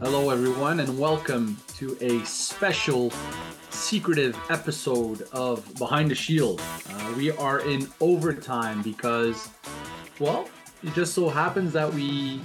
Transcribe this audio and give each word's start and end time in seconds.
Hello, 0.00 0.28
everyone, 0.28 0.80
and 0.80 0.98
welcome 0.98 1.56
to 1.76 1.96
a 2.02 2.22
special, 2.26 3.10
secretive 3.70 4.38
episode 4.50 5.22
of 5.32 5.74
Behind 5.78 6.10
the 6.10 6.14
Shield. 6.14 6.60
Uh, 6.90 7.14
we 7.16 7.30
are 7.30 7.60
in 7.60 7.88
overtime 8.00 8.82
because, 8.82 9.48
well, 10.20 10.50
it 10.82 10.92
just 10.92 11.14
so 11.14 11.30
happens 11.30 11.72
that 11.72 11.92
we 11.94 12.42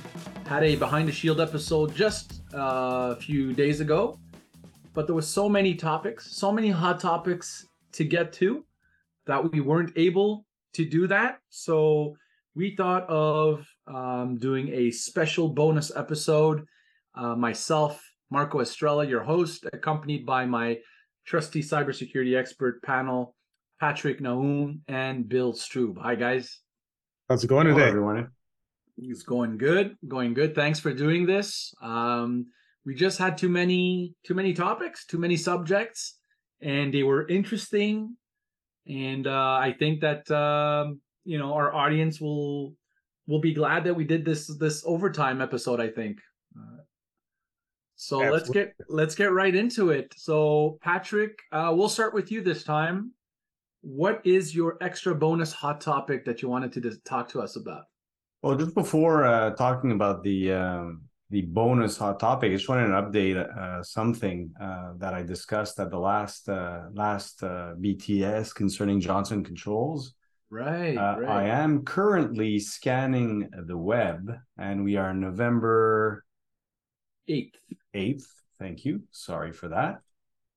had 0.48 0.64
a 0.64 0.78
Behind 0.78 1.10
the 1.10 1.12
Shield 1.12 1.42
episode 1.42 1.94
just 1.94 2.42
uh, 2.54 3.16
a 3.18 3.18
few 3.18 3.52
days 3.52 3.82
ago, 3.82 4.18
but 4.94 5.06
there 5.06 5.16
was 5.16 5.28
so 5.28 5.50
many 5.50 5.76
topics, 5.76 6.32
so 6.32 6.54
many 6.54 6.70
hot 6.70 7.02
topics 7.02 7.68
to 7.92 8.06
get 8.06 8.32
to 8.34 8.64
that 9.26 9.52
we 9.52 9.60
weren't 9.60 9.92
able 9.98 10.46
to 10.72 10.86
do 10.86 11.06
that. 11.08 11.40
So 11.50 12.16
we 12.56 12.78
thought 12.78 13.04
of 13.10 13.68
um, 13.88 14.38
doing 14.38 14.70
a 14.70 14.90
special 14.92 15.50
bonus 15.50 15.92
episode 15.94 16.66
uh, 17.16 17.36
myself, 17.36 18.02
Marco 18.30 18.62
Estrella, 18.62 19.06
your 19.06 19.24
host, 19.24 19.66
accompanied 19.74 20.26
by 20.26 20.46
my 20.46 20.78
trusty 21.26 21.62
cybersecurity 21.62 22.38
expert 22.38 22.82
panel, 22.84 23.36
Patrick 23.80 24.20
Naum 24.20 24.80
and 24.88 25.28
Bill 25.28 25.54
Strube. 25.54 25.98
Hi, 26.02 26.16
guys. 26.16 26.60
How's 27.30 27.44
it 27.44 27.48
going 27.48 27.68
Hello, 27.68 27.80
today? 27.80 27.90
everyone. 27.90 28.30
It's 28.98 29.24
going 29.24 29.58
good, 29.58 29.96
going 30.08 30.34
good. 30.34 30.54
Thanks 30.54 30.80
for 30.80 30.94
doing 30.94 31.26
this. 31.26 31.74
Um, 31.82 32.48
we 32.86 32.96
just 32.96 33.18
had 33.18 33.38
too 33.38 33.50
many, 33.50 34.14
too 34.26 34.34
many 34.34 34.54
topics, 34.54 35.06
too 35.06 35.18
many 35.18 35.38
subjects, 35.38 36.18
and 36.62 36.94
they 36.94 37.04
were 37.04 37.28
interesting. 37.28 38.16
And 38.88 39.28
uh, 39.28 39.32
I 39.62 39.76
think 39.78 40.02
that 40.02 40.30
um, 40.32 41.00
you 41.24 41.38
know 41.38 41.54
our 41.54 41.74
audience 41.74 42.20
will 42.20 42.74
will 43.28 43.40
be 43.40 43.54
glad 43.54 43.84
that 43.86 43.94
we 43.94 44.04
did 44.04 44.26
this 44.26 44.48
this 44.58 44.84
overtime 44.86 45.42
episode. 45.42 45.80
I 45.80 45.90
think. 45.90 46.20
Uh, 46.58 46.82
so 48.02 48.18
let's 48.18 48.50
get 48.50 48.74
let's 48.90 49.14
get 49.14 49.32
right 49.32 49.54
into 49.54 49.92
it. 49.92 50.12
So 50.18 50.80
Patrick, 50.82 51.38
uh, 51.52 51.72
we'll 51.76 51.88
start 51.88 52.16
with 52.16 52.32
you 52.32 52.42
this 52.42 52.64
time. 52.64 53.12
What 53.82 54.22
is 54.26 54.56
your 54.56 54.80
extra 54.82 55.14
bonus 55.14 55.54
hot 55.54 55.82
topic 55.82 56.26
that 56.26 56.42
you 56.42 56.50
wanted 56.50 56.74
to 56.74 56.98
talk 57.06 57.30
to 57.30 57.42
us 57.42 57.58
about? 57.58 57.84
Well, 58.42 58.56
just 58.56 58.74
before 58.74 59.26
uh, 59.26 59.52
talking 59.52 59.92
about 59.92 60.24
the 60.24 60.52
um, 60.52 61.04
the 61.30 61.44
bonus 61.44 61.96
hot 61.96 62.20
topic, 62.20 62.50
I 62.52 62.56
just 62.56 62.68
wanted 62.68 62.88
to 62.88 63.04
update 63.04 63.38
uh, 63.38 63.84
something 63.84 64.52
uh, 64.60 64.94
that 64.98 65.14
I 65.14 65.22
discussed 65.22 65.80
at 65.80 65.92
the 65.92 66.00
last 66.00 66.50
uh, 66.50 66.86
last 66.94 67.44
uh, 67.44 67.76
BTS 67.80 68.56
concerning 68.56 69.00
Johnson 69.00 69.44
Controls. 69.44 70.16
Right, 70.50 70.98
right. 70.98 71.30
I 71.30 71.44
am 71.50 71.86
currently 71.86 72.58
scanning 72.58 73.48
the 73.68 73.78
web, 73.78 74.40
and 74.58 74.84
we 74.84 74.96
are 74.96 75.14
November 75.14 76.26
Eighth. 77.28 77.56
8th. 77.96 78.26
Thank 78.60 78.86
you. 78.86 79.02
Sorry 79.12 79.52
for 79.52 79.70
that. 79.70 80.02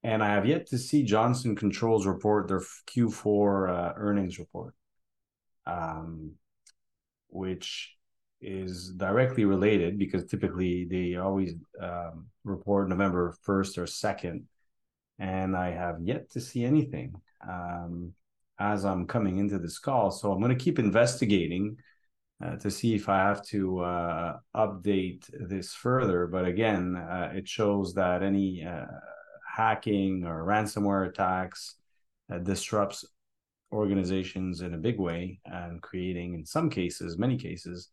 And 0.03 0.23
I 0.23 0.35
have 0.35 0.47
yet 0.47 0.67
to 0.69 0.79
see 0.79 1.03
Johnson 1.03 1.57
Controls 1.57 2.07
report 2.07 2.49
their 2.49 2.61
Q4 2.61 3.71
uh, 3.71 3.93
earnings 3.97 4.39
report, 4.39 4.75
um, 5.67 6.33
which 7.29 7.97
is 8.43 8.91
directly 8.91 9.47
related 9.47 9.99
because 9.99 10.27
typically 10.27 10.85
they 10.85 11.17
always 11.17 11.55
um, 11.81 12.27
report 12.45 12.91
November 12.91 13.35
1st 13.47 13.79
or 13.79 13.85
2nd. 13.85 14.43
And 15.19 15.57
I 15.57 15.71
have 15.71 15.97
yet 16.03 16.31
to 16.33 16.41
see 16.41 16.65
anything 16.65 17.15
um, 17.49 18.13
as 18.59 18.85
I'm 18.85 19.07
coming 19.07 19.39
into 19.39 19.59
this 19.59 19.79
call. 19.79 20.11
So 20.11 20.33
I'm 20.33 20.41
going 20.41 20.57
to 20.57 20.65
keep 20.65 20.79
investigating 20.79 21.79
uh, 22.43 22.57
to 22.57 22.71
see 22.71 22.95
if 22.95 23.09
I 23.09 23.19
have 23.19 23.45
to 23.47 23.81
uh, 23.81 24.37
update 24.57 25.29
this 25.49 25.75
further. 25.75 26.27
But 26.27 26.47
again, 26.47 26.97
uh, 26.97 27.33
it 27.35 27.49
shows 27.49 27.95
that 27.95 28.23
any 28.23 28.65
uh, 28.65 28.87
hacking 29.55 30.25
or 30.25 30.45
ransomware 30.45 31.09
attacks 31.09 31.77
uh, 32.33 32.39
disrupts 32.39 33.05
organizations 33.73 34.61
in 34.61 34.75
a 34.75 34.79
big 34.79 34.99
way 34.99 35.41
and 35.45 35.83
creating, 35.83 36.35
in 36.35 36.45
some 36.45 36.71
cases, 36.71 37.19
many 37.19 37.37
cases, 37.37 37.91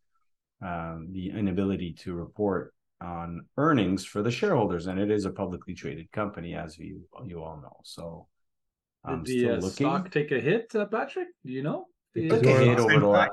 um, 0.62 1.08
the 1.12 1.30
inability 1.32 1.94
to 1.94 2.14
report 2.14 2.74
on 3.02 3.46
earnings 3.58 4.06
for 4.06 4.22
the 4.22 4.30
shareholders. 4.30 4.88
And 4.88 5.00
it 5.00 5.10
is 5.10 5.26
a 5.26 5.32
publicly 5.32 5.74
traded 5.74 6.12
company, 6.12 6.56
as 6.56 6.78
you 6.78 7.02
you 7.26 7.44
all 7.44 7.60
know. 7.62 7.78
So 7.84 8.28
I'm 9.04 9.24
Did 9.24 9.34
the 9.34 9.40
still 9.40 9.66
uh, 9.66 9.70
stock 9.70 10.12
take 10.12 10.32
a 10.32 10.40
hit, 10.40 10.72
uh, 10.76 10.86
Patrick? 10.86 11.30
Do 11.46 11.52
you 11.52 11.64
know? 11.64 11.88
It 12.14 12.30
took 12.30 12.46
a 12.46 12.66
hit 12.66 12.80
over 12.80 13.00
the 13.00 13.08
last. 13.08 13.32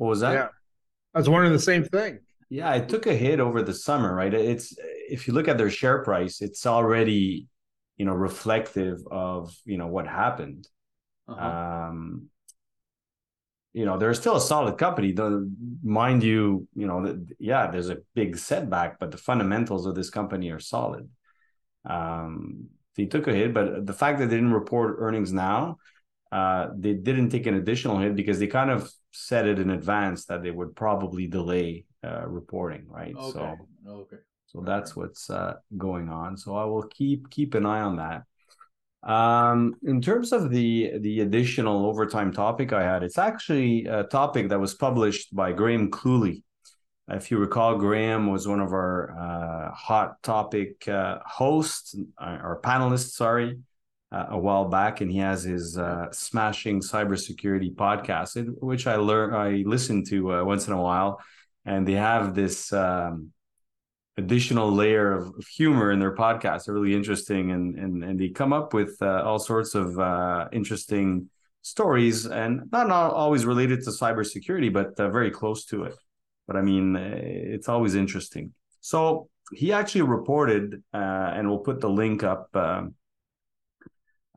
What 0.00 0.08
was 0.08 0.20
that? 0.20 0.32
Yeah. 0.32 0.48
I 1.14 1.18
was 1.18 1.28
wondering 1.28 1.52
the 1.52 1.58
same 1.58 1.84
thing. 1.84 2.20
Yeah, 2.48 2.72
it 2.72 2.88
took 2.88 3.06
a 3.06 3.14
hit 3.14 3.38
over 3.38 3.60
the 3.60 3.74
summer, 3.74 4.14
right? 4.14 4.32
It's 4.32 4.74
if 4.78 5.28
you 5.28 5.34
look 5.34 5.46
at 5.46 5.58
their 5.58 5.68
share 5.68 6.02
price, 6.02 6.40
it's 6.40 6.64
already, 6.64 7.48
you 7.98 8.06
know, 8.06 8.14
reflective 8.14 9.00
of 9.10 9.54
you 9.66 9.76
know 9.76 9.88
what 9.88 10.06
happened. 10.06 10.66
Uh-huh. 11.28 11.88
Um, 11.88 12.30
you 13.74 13.84
know, 13.84 13.98
they're 13.98 14.14
still 14.14 14.36
a 14.36 14.40
solid 14.40 14.78
company. 14.78 15.12
Though, 15.12 15.46
mind 15.82 16.22
you, 16.22 16.66
you 16.74 16.86
know, 16.86 17.04
that 17.04 17.36
yeah, 17.38 17.70
there's 17.70 17.90
a 17.90 17.98
big 18.14 18.38
setback, 18.38 18.98
but 18.98 19.10
the 19.10 19.18
fundamentals 19.18 19.84
of 19.84 19.94
this 19.94 20.08
company 20.08 20.48
are 20.50 20.60
solid. 20.60 21.10
Um, 21.84 22.70
they 22.96 23.04
took 23.04 23.28
a 23.28 23.34
hit, 23.34 23.52
but 23.52 23.84
the 23.84 23.92
fact 23.92 24.18
that 24.20 24.30
they 24.30 24.36
didn't 24.36 24.54
report 24.54 24.96
earnings 24.98 25.30
now, 25.30 25.76
uh, 26.32 26.68
they 26.74 26.94
didn't 26.94 27.28
take 27.28 27.44
an 27.44 27.54
additional 27.54 27.98
hit 27.98 28.16
because 28.16 28.38
they 28.38 28.46
kind 28.46 28.70
of 28.70 28.90
said 29.12 29.46
it 29.46 29.58
in 29.58 29.70
advance 29.70 30.26
that 30.26 30.42
they 30.42 30.50
would 30.50 30.74
probably 30.76 31.26
delay 31.26 31.84
uh, 32.04 32.26
reporting, 32.26 32.84
right? 32.88 33.14
okay. 33.16 33.32
So, 33.32 33.56
okay. 33.88 34.16
so 34.46 34.62
that's 34.64 34.96
what's 34.96 35.30
uh, 35.30 35.54
going 35.76 36.08
on. 36.08 36.36
So 36.36 36.56
I 36.56 36.64
will 36.64 36.84
keep 36.84 37.30
keep 37.30 37.54
an 37.54 37.66
eye 37.66 37.80
on 37.80 37.96
that. 37.96 38.22
Um, 39.02 39.74
in 39.82 40.00
terms 40.00 40.32
of 40.32 40.50
the 40.50 40.92
the 41.00 41.20
additional 41.20 41.86
overtime 41.86 42.32
topic 42.32 42.72
I 42.72 42.82
had, 42.82 43.02
it's 43.02 43.18
actually 43.18 43.86
a 43.86 44.04
topic 44.04 44.48
that 44.50 44.60
was 44.60 44.74
published 44.74 45.34
by 45.34 45.52
Graham 45.52 45.90
Cluley. 45.90 46.42
If 47.08 47.30
you 47.30 47.38
recall, 47.38 47.76
Graham 47.76 48.30
was 48.30 48.46
one 48.46 48.60
of 48.60 48.72
our 48.72 49.16
uh, 49.18 49.74
hot 49.74 50.22
topic 50.22 50.86
uh, 50.86 51.18
hosts 51.26 51.96
uh, 52.18 52.38
or 52.42 52.60
panelists, 52.62 53.14
sorry, 53.14 53.58
uh, 54.12 54.26
a 54.30 54.38
while 54.38 54.66
back, 54.68 55.00
and 55.00 55.10
he 55.10 55.18
has 55.18 55.44
his 55.44 55.78
uh, 55.78 56.10
smashing 56.12 56.80
cybersecurity 56.80 57.74
podcast, 57.74 58.52
which 58.60 58.86
I 58.86 58.96
learn 58.96 59.34
I 59.34 59.62
listen 59.66 60.04
to 60.06 60.34
uh, 60.34 60.44
once 60.44 60.66
in 60.66 60.72
a 60.72 60.80
while, 60.80 61.20
and 61.64 61.86
they 61.86 61.94
have 61.94 62.34
this. 62.34 62.72
Um, 62.72 63.32
additional 64.16 64.70
layer 64.70 65.12
of, 65.12 65.28
of 65.38 65.46
humor 65.46 65.90
in 65.92 65.98
their 65.98 66.14
podcast. 66.14 66.66
They're 66.66 66.74
really 66.74 66.94
interesting, 66.94 67.52
and 67.52 67.78
and 67.78 68.04
and 68.04 68.20
they 68.20 68.28
come 68.28 68.52
up 68.52 68.74
with 68.74 68.96
uh, 69.00 69.22
all 69.22 69.38
sorts 69.38 69.74
of 69.74 69.98
uh, 69.98 70.48
interesting 70.52 71.30
stories, 71.62 72.26
and 72.26 72.70
not, 72.72 72.88
not 72.88 73.12
always 73.12 73.46
related 73.46 73.82
to 73.84 73.90
cybersecurity, 73.90 74.72
but 74.72 74.98
uh, 75.00 75.08
very 75.10 75.30
close 75.30 75.64
to 75.66 75.84
it. 75.84 75.94
But 76.46 76.56
I 76.56 76.62
mean, 76.62 76.96
uh, 76.96 77.20
it's 77.56 77.68
always 77.68 77.94
interesting. 77.94 78.52
So 78.80 79.28
he 79.52 79.72
actually 79.72 80.02
reported, 80.02 80.82
and 80.92 81.48
we'll 81.48 81.58
put 81.58 81.80
the 81.80 81.90
link 81.90 82.22
up. 82.22 82.54
Um, 82.54 82.94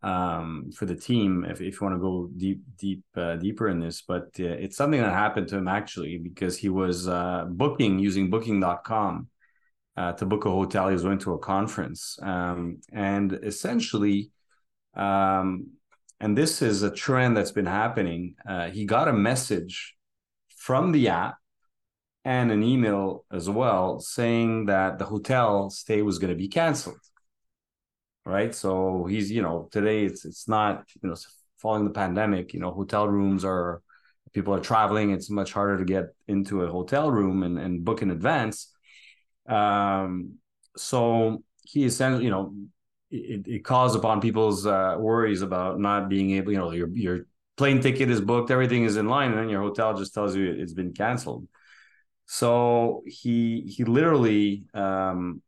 um, 0.03 0.69
for 0.75 0.86
the 0.86 0.96
team, 0.96 1.46
if, 1.46 1.62
if 1.62 1.80
you 1.80 1.88
want 1.88 1.96
to 1.96 2.00
go 2.00 2.30
deep, 2.36 2.62
deep, 2.78 3.03
uh, 3.16 3.38
deeper 3.38 3.69
in 3.69 3.80
this, 3.80 4.02
but 4.02 4.28
uh, 4.40 4.44
it's 4.44 4.75
something 4.75 5.02
that 5.02 5.14
happened 5.14 5.47
to 5.50 5.58
him 5.58 5.68
actually 5.68 6.18
because 6.18 6.58
he 6.58 6.69
was 6.69 7.08
uh, 7.08 7.46
booking 7.47 8.00
using 8.00 8.30
Booking.com 8.30 9.30
uh, 9.96 10.12
to 10.14 10.25
book 10.25 10.46
a 10.46 10.50
hotel. 10.50 10.88
He 10.90 10.94
was 10.94 11.03
going 11.03 11.19
to 11.19 11.34
a 11.34 11.40
conference, 11.40 12.19
um, 12.22 12.81
and 12.91 13.40
essentially, 13.44 14.31
um, 14.94 15.68
and 16.20 16.38
this 16.38 16.62
is 16.62 16.84
a 16.84 16.91
trend 16.91 17.38
that's 17.38 17.52
been 17.52 17.66
happening. 17.66 18.35
Uh, 18.47 18.70
he 18.70 18.85
got 18.85 19.08
a 19.08 19.14
message 19.14 19.96
from 20.58 20.91
the 20.91 21.09
app 21.09 21.35
and 22.25 22.52
an 22.52 22.64
email 22.64 23.25
as 23.31 23.50
well 23.50 24.00
saying 24.00 24.66
that 24.66 24.97
the 24.97 25.06
hotel 25.06 25.70
stay 25.70 26.02
was 26.02 26.20
going 26.20 26.32
to 26.32 26.38
be 26.38 26.47
canceled. 26.47 26.97
Right, 28.25 28.55
so 28.55 29.03
he's 29.05 29.29
you 29.31 29.41
know 29.41 29.67
today 29.72 30.05
it's 30.05 30.23
it's 30.23 30.47
not 30.47 30.85
you 31.02 31.09
know 31.09 31.16
following 31.58 31.84
the 31.84 31.90
pandemic. 31.91 32.53
You 32.53 32.61
know, 32.61 32.72
hotel 32.72 33.08
rooms 33.08 33.43
are 33.43 33.81
people 34.34 34.53
are 34.53 34.61
traveling. 34.61 35.11
It's 35.11 35.29
much 35.29 35.52
harder 35.52 35.78
to 35.78 35.84
get 35.85 36.05
into 36.28 36.64
a 36.64 36.72
hotel 36.72 37.11
room 37.11 37.43
and, 37.43 37.59
and 37.59 37.84
book 37.84 38.02
in 38.02 38.11
advance. 38.11 38.72
Um, 39.47 40.35
so 40.78 41.43
he 41.64 41.85
essentially, 41.85 42.25
you 42.25 42.31
know, 42.31 42.53
it, 43.11 43.47
it 43.47 43.66
calls 43.66 43.96
upon 43.96 44.22
people's 44.22 44.66
uh, 44.66 44.96
worries 44.99 45.41
about 45.41 45.79
not 45.79 46.09
being 46.09 46.31
able, 46.31 46.53
you 46.53 46.58
know, 46.59 46.72
your 46.72 46.90
your 46.90 47.25
plane 47.58 47.81
ticket 47.81 48.09
is 48.09 48.22
booked, 48.22 48.52
everything 48.52 48.85
is 48.85 48.97
in 48.97 49.08
line, 49.09 49.31
and 49.31 49.40
then 49.40 49.49
your 49.49 49.61
hotel 49.61 49.97
just 49.97 50.14
tells 50.14 50.35
you 50.35 50.49
it's 50.49 50.73
been 50.73 50.93
canceled. 50.93 51.47
So 52.25 53.03
he 53.05 53.61
he 53.61 53.84
literally 53.84 54.66
um, 54.73 55.41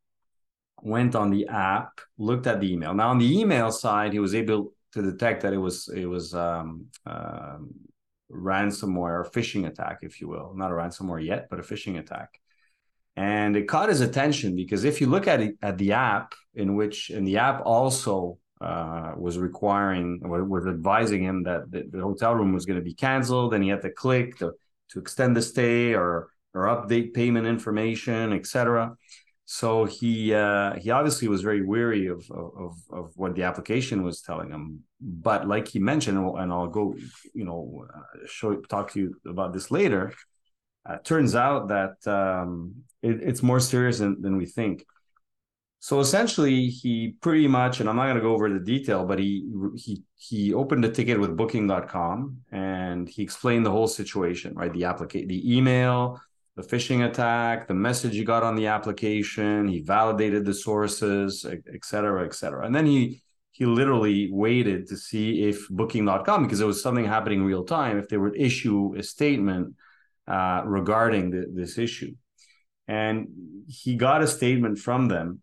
went 0.85 1.15
on 1.15 1.31
the 1.31 1.47
app, 1.49 1.99
looked 2.17 2.47
at 2.47 2.61
the 2.61 2.71
email. 2.73 2.93
Now 2.93 3.09
on 3.09 3.19
the 3.19 3.39
email 3.41 3.71
side, 3.71 4.13
he 4.13 4.19
was 4.19 4.35
able 4.35 4.73
to 4.93 5.01
detect 5.01 5.43
that 5.43 5.53
it 5.53 5.57
was 5.67 5.89
it 5.89 6.05
was 6.05 6.33
um, 6.33 6.87
um, 7.05 7.71
ransomware 8.31 9.29
phishing 9.33 9.67
attack, 9.67 9.99
if 10.03 10.21
you 10.21 10.27
will, 10.29 10.53
not 10.55 10.71
a 10.71 10.75
ransomware 10.75 11.23
yet, 11.25 11.47
but 11.49 11.59
a 11.59 11.63
phishing 11.63 11.99
attack. 11.99 12.29
and 13.15 13.55
it 13.55 13.67
caught 13.67 13.89
his 13.89 14.01
attention 14.01 14.55
because 14.55 14.83
if 14.83 14.99
you 15.01 15.07
look 15.07 15.27
at 15.27 15.39
it, 15.41 15.55
at 15.61 15.77
the 15.77 15.93
app 15.93 16.33
in 16.55 16.75
which 16.75 17.09
and 17.09 17.25
the 17.27 17.37
app 17.37 17.61
also 17.65 18.37
uh, 18.61 19.13
was 19.17 19.37
requiring 19.37 20.19
was 20.23 20.65
advising 20.67 21.23
him 21.23 21.43
that 21.43 21.69
the, 21.71 21.81
the 21.91 22.01
hotel 22.01 22.33
room 22.35 22.53
was 22.53 22.65
going 22.65 22.79
to 22.79 22.83
be 22.83 22.93
canceled 22.93 23.53
and 23.53 23.63
he 23.63 23.69
had 23.69 23.81
to 23.81 23.91
click 23.91 24.37
to 24.37 24.51
to 24.89 24.99
extend 24.99 25.35
the 25.35 25.41
stay 25.41 25.93
or 25.93 26.29
or 26.53 26.63
update 26.65 27.13
payment 27.13 27.45
information 27.47 28.33
etc 28.33 28.95
so 29.45 29.85
he 29.85 30.33
uh, 30.33 30.73
he 30.75 30.89
obviously 30.89 31.27
was 31.27 31.41
very 31.41 31.61
weary 31.61 32.07
of, 32.07 32.29
of 32.31 32.77
of 32.91 33.11
what 33.15 33.35
the 33.35 33.43
application 33.43 34.03
was 34.03 34.21
telling 34.21 34.49
him 34.49 34.83
but 34.99 35.47
like 35.47 35.67
he 35.67 35.79
mentioned 35.79 36.17
and 36.17 36.51
i'll 36.51 36.67
go 36.67 36.95
you 37.33 37.45
know 37.45 37.85
uh, 37.95 38.27
show 38.27 38.55
talk 38.55 38.91
to 38.91 38.99
you 38.99 39.15
about 39.27 39.53
this 39.53 39.69
later 39.69 40.13
uh, 40.87 40.97
turns 41.03 41.35
out 41.35 41.67
that 41.67 41.95
um, 42.07 42.75
it, 43.01 43.21
it's 43.23 43.41
more 43.41 43.59
serious 43.59 43.99
than, 43.99 44.21
than 44.21 44.37
we 44.37 44.45
think 44.45 44.85
so 45.85 45.99
essentially, 45.99 46.69
he 46.69 47.13
pretty 47.21 47.47
much, 47.47 47.79
and 47.79 47.87
I'm 47.87 47.95
not 47.95 48.05
going 48.05 48.15
to 48.15 48.21
go 48.23 48.33
over 48.33 48.49
the 48.49 48.59
detail, 48.59 49.05
but 49.05 49.19
he 49.19 49.47
he 49.75 50.01
he 50.15 50.51
opened 50.51 50.83
a 50.83 50.89
ticket 50.89 51.19
with 51.19 51.37
Booking.com 51.37 52.37
and 52.51 53.07
he 53.07 53.21
explained 53.21 53.67
the 53.67 53.69
whole 53.69 53.85
situation, 53.85 54.55
right? 54.55 54.73
The 54.73 54.85
application, 54.85 55.27
the 55.27 55.55
email, 55.55 56.19
the 56.55 56.63
phishing 56.63 57.05
attack, 57.09 57.67
the 57.67 57.73
message 57.73 58.15
he 58.15 58.23
got 58.23 58.43
on 58.43 58.55
the 58.55 58.67
application. 58.67 59.67
He 59.67 59.81
validated 59.81 60.45
the 60.45 60.53
sources, 60.53 61.45
et 61.45 61.83
cetera, 61.83 62.25
et 62.25 62.33
cetera. 62.33 62.65
And 62.65 62.73
then 62.73 62.85
he 62.85 63.21
he 63.51 63.65
literally 63.65 64.29
waited 64.31 64.87
to 64.87 64.97
see 64.97 65.43
if 65.43 65.69
Booking.com, 65.69 66.43
because 66.43 66.59
it 66.59 66.65
was 66.65 66.83
something 66.83 67.05
happening 67.05 67.43
real 67.43 67.63
time, 67.63 67.97
if 67.97 68.09
they 68.09 68.17
would 68.17 68.35
issue 68.35 68.95
a 68.97 69.03
statement 69.03 69.75
uh, 70.27 70.61
regarding 70.65 71.29
the, 71.29 71.45
this 71.53 71.77
issue. 71.77 72.13
And 72.87 73.27
he 73.67 73.95
got 73.95 74.21
a 74.21 74.27
statement 74.27 74.77
from 74.79 75.07
them 75.07 75.41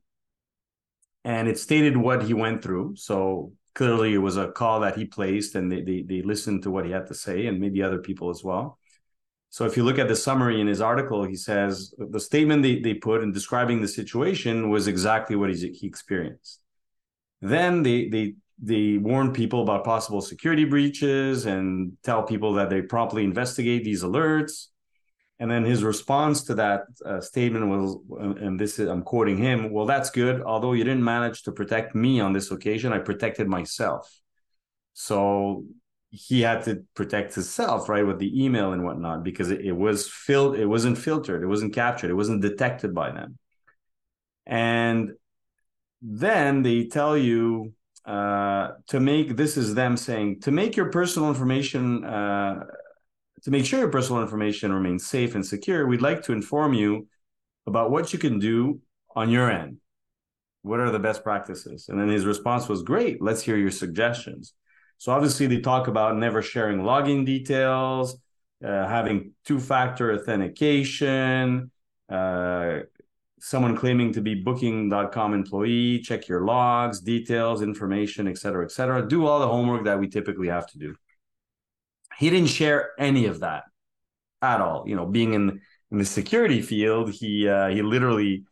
and 1.25 1.49
it 1.49 1.59
stated 1.59 1.97
what 1.97 2.25
he 2.25 2.35
went 2.35 2.63
through. 2.63 2.97
So 2.97 3.53
clearly, 3.75 4.15
it 4.15 4.19
was 4.19 4.37
a 4.37 4.51
call 4.51 4.81
that 4.81 4.97
he 4.97 5.05
placed, 5.05 5.55
and 5.55 5.71
they, 5.71 5.83
they 5.83 6.03
they 6.03 6.23
listened 6.23 6.63
to 6.65 6.71
what 6.71 6.85
he 6.85 6.91
had 6.91 7.07
to 7.09 7.15
say, 7.15 7.47
and 7.47 7.61
maybe 7.61 7.83
other 7.83 7.99
people 7.99 8.31
as 8.31 8.43
well. 8.45 8.79
So 9.53 9.67
if 9.67 9.77
you 9.77 9.85
look 9.85 9.99
at 9.99 10.09
the 10.09 10.17
summary 10.17 10.63
in 10.63 10.67
his 10.67 10.81
article, 10.81 11.25
he 11.25 11.37
says 11.37 11.93
the 11.99 12.19
statement 12.19 12.63
they, 12.63 12.81
they 12.81 12.95
put 12.95 13.23
in 13.23 13.33
describing 13.33 13.83
the 13.83 13.87
situation 14.01 14.71
was 14.71 14.89
exactly 14.89 15.37
what 15.37 15.51
he, 15.51 15.57
he 15.79 15.87
experienced. 15.87 16.61
Then 17.43 17.83
they 17.83 18.09
they 18.09 18.27
they 18.71 18.97
warn 18.97 19.29
people 19.35 19.61
about 19.63 19.85
possible 19.85 20.23
security 20.23 20.65
breaches 20.65 21.45
and 21.45 21.99
tell 22.03 22.23
people 22.23 22.55
that 22.55 22.71
they 22.71 22.81
promptly 22.81 23.25
investigate 23.25 23.85
these 23.85 24.03
alerts. 24.03 24.69
And 25.39 25.51
then 25.51 25.65
his 25.65 25.83
response 25.83 26.45
to 26.45 26.55
that 26.55 26.81
uh, 27.05 27.21
statement 27.21 27.67
was, 27.67 27.97
and 28.41 28.59
this 28.59 28.79
is, 28.79 28.89
I'm 28.89 29.03
quoting 29.03 29.37
him, 29.37 29.73
well, 29.73 29.87
that's 29.87 30.09
good. 30.09 30.41
Although 30.41 30.73
you 30.73 30.85
didn't 30.85 31.05
manage 31.05 31.43
to 31.43 31.53
protect 31.53 31.95
me 31.95 32.21
on 32.21 32.33
this 32.33 32.51
occasion, 32.53 32.93
I 32.93 33.01
protected 33.01 33.49
myself. 33.49 34.05
So 34.95 35.65
he 36.13 36.43
had 36.43 36.63
to 36.65 36.85
protect 36.95 37.35
himself, 37.35 37.89
right, 37.89 38.07
with 38.07 38.19
the 38.19 38.45
email 38.45 38.73
and 38.73 38.85
whatnot, 38.85 39.25
because 39.25 39.51
it, 39.51 39.63
it 39.63 39.73
was 39.73 40.07
filled, 40.07 40.57
it 40.57 40.67
wasn't 40.67 40.99
filtered, 40.99 41.43
it 41.43 41.47
wasn't 41.47 41.75
captured, 41.75 42.11
it 42.11 42.15
wasn't 42.15 42.43
detected 42.43 42.95
by 42.95 43.11
them. 43.11 43.39
And 44.45 45.13
then 46.03 46.63
they 46.63 46.85
tell 46.85 47.17
you 47.17 47.73
uh, 48.05 48.73
to 48.89 49.01
make 49.01 49.37
this 49.37 49.57
is 49.57 49.75
them 49.75 49.97
saying 49.97 50.41
to 50.41 50.51
make 50.51 50.77
your 50.77 50.91
personal 50.91 51.29
information 51.29 52.05
uh, 52.05 52.65
to 53.45 53.51
make 53.51 53.65
sure 53.65 53.79
your 53.79 53.89
personal 53.89 54.21
information 54.21 54.73
remains 54.73 55.07
safe 55.07 55.35
and 55.35 55.47
secure, 55.47 55.87
we'd 55.87 56.03
like 56.03 56.23
to 56.25 56.33
inform 56.33 56.75
you 56.75 57.09
about 57.67 57.91
what 57.91 58.13
you 58.13 58.19
can 58.19 58.39
do 58.39 58.81
on 59.17 59.31
your 59.31 59.51
end. 59.51 59.79
What 60.63 60.79
are 60.79 60.91
the 60.91 60.99
best 60.99 61.25
practices? 61.25 61.89
And 61.89 61.99
then 61.99 62.09
his 62.09 62.27
response 62.27 62.69
was, 62.69 62.83
Great, 62.83 63.23
let's 63.23 63.43
hear 63.43 63.57
your 63.57 63.71
suggestions. 63.71 64.53
So 65.03 65.11
obviously, 65.11 65.49
they 65.49 65.59
talk 65.59 65.89
about 65.89 66.17
never 66.17 66.43
sharing 66.43 66.83
login 66.83 67.27
details, 67.27 68.15
uh, 68.65 68.87
having 68.87 69.33
two 69.45 69.59
factor 69.59 70.15
authentication, 70.15 71.73
uh, 72.09 72.83
someone 73.41 73.77
claiming 73.77 74.13
to 74.13 74.21
be 74.21 74.37
booking.com 74.37 75.35
employee, 75.35 75.99
check 75.99 76.29
your 76.29 76.45
logs, 76.45 77.01
details, 77.01 77.63
information, 77.63 78.29
et 78.29 78.39
cetera, 78.39 78.65
et 78.65 78.71
cetera. 78.71 79.05
Do 79.05 79.27
all 79.27 79.41
the 79.41 79.49
homework 79.49 79.87
that 79.87 79.99
we 79.99 80.07
typically 80.07 80.47
have 80.47 80.69
to 80.69 80.79
do. 80.79 80.95
He 82.17 82.31
didn't 82.31 82.51
share 82.51 82.93
any 82.97 83.27
of 83.27 83.41
that 83.41 83.65
at 84.41 84.61
all. 84.61 84.85
You 84.87 84.95
know, 84.95 85.07
being 85.07 85.35
in 85.35 85.61
in 85.91 85.99
the 85.99 86.05
security 86.05 86.63
field, 86.63 87.11
he 87.11 87.49
uh, 87.49 87.71
he 87.71 87.83
literally 87.83 88.45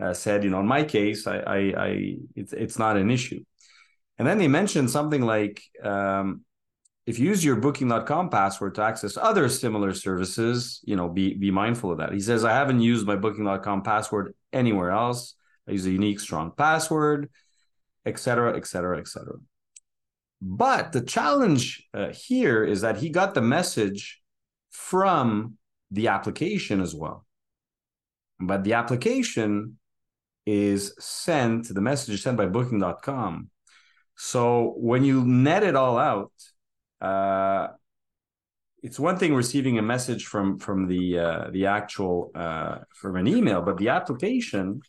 uh, 0.00 0.14
said, 0.14 0.42
you 0.42 0.48
know, 0.48 0.60
in 0.60 0.66
my 0.66 0.84
case, 0.84 1.26
I, 1.26 1.36
I, 1.40 1.58
I 1.86 2.16
it's 2.34 2.54
it's 2.54 2.78
not 2.78 2.96
an 2.96 3.10
issue. 3.10 3.44
And 4.18 4.26
then 4.26 4.38
they 4.38 4.48
mentioned 4.48 4.90
something 4.90 5.22
like, 5.22 5.62
um, 5.82 6.42
if 7.06 7.18
you 7.18 7.28
use 7.28 7.44
your 7.44 7.56
Booking.com 7.56 8.28
password 8.28 8.74
to 8.74 8.82
access 8.82 9.16
other 9.16 9.48
similar 9.48 9.94
services, 9.94 10.80
you 10.84 10.96
know, 10.96 11.08
be 11.08 11.34
be 11.34 11.50
mindful 11.50 11.90
of 11.90 11.98
that. 11.98 12.12
He 12.12 12.20
says, 12.20 12.44
I 12.44 12.52
haven't 12.52 12.80
used 12.80 13.06
my 13.06 13.16
Booking.com 13.16 13.82
password 13.82 14.34
anywhere 14.52 14.90
else. 14.90 15.34
I 15.66 15.72
use 15.72 15.86
a 15.86 15.90
unique, 15.90 16.20
strong 16.20 16.52
password, 16.56 17.30
et 18.04 18.18
cetera, 18.18 18.56
et 18.56 18.66
cetera, 18.66 18.98
et 18.98 19.08
cetera. 19.08 19.36
But 20.40 20.92
the 20.92 21.00
challenge 21.00 21.86
uh, 21.94 22.08
here 22.08 22.64
is 22.64 22.82
that 22.82 22.98
he 22.98 23.08
got 23.10 23.34
the 23.34 23.42
message 23.42 24.20
from 24.70 25.56
the 25.90 26.08
application 26.08 26.80
as 26.80 26.94
well. 26.94 27.24
But 28.38 28.64
the 28.64 28.74
application 28.74 29.78
is 30.46 30.94
sent, 30.98 31.74
the 31.74 31.80
message 31.80 32.14
is 32.14 32.22
sent 32.22 32.36
by 32.36 32.46
booking.com. 32.46 33.50
So 34.18 34.74
when 34.76 35.04
you 35.04 35.24
net 35.24 35.62
it 35.62 35.74
all 35.74 35.96
out, 35.96 36.32
uh, 37.00 37.68
it's 38.82 38.98
one 38.98 39.16
thing 39.16 39.34
receiving 39.34 39.78
a 39.78 39.82
message 39.82 40.26
from 40.26 40.58
from 40.58 40.86
the 40.86 41.18
uh, 41.18 41.50
the 41.50 41.66
actual 41.66 42.30
uh, 42.34 42.78
from 42.94 43.16
an 43.16 43.26
email, 43.26 43.62
but 43.62 43.78
the 43.78 43.88
application 43.88 44.82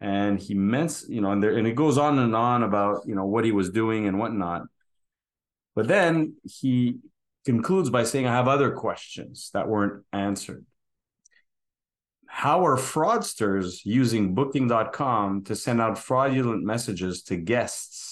and 0.00 0.38
he 0.38 0.52
meant 0.54 1.02
you 1.08 1.22
know 1.22 1.30
and 1.30 1.42
there 1.42 1.56
and 1.56 1.66
it 1.66 1.74
goes 1.74 1.96
on 1.96 2.18
and 2.18 2.36
on 2.36 2.62
about 2.62 3.02
you 3.06 3.14
know 3.14 3.24
what 3.24 3.46
he 3.46 3.52
was 3.52 3.70
doing 3.70 4.06
and 4.06 4.18
whatnot 4.18 4.64
but 5.76 5.86
then 5.88 6.36
he 6.42 6.98
concludes 7.44 7.90
by 7.90 8.02
saying, 8.02 8.26
I 8.26 8.34
have 8.34 8.48
other 8.48 8.72
questions 8.72 9.50
that 9.52 9.68
weren't 9.68 10.04
answered. 10.12 10.64
How 12.26 12.66
are 12.66 12.76
fraudsters 12.76 13.80
using 13.84 14.34
booking.com 14.34 15.44
to 15.44 15.54
send 15.54 15.80
out 15.80 15.98
fraudulent 15.98 16.64
messages 16.64 17.22
to 17.24 17.36
guests? 17.36 18.05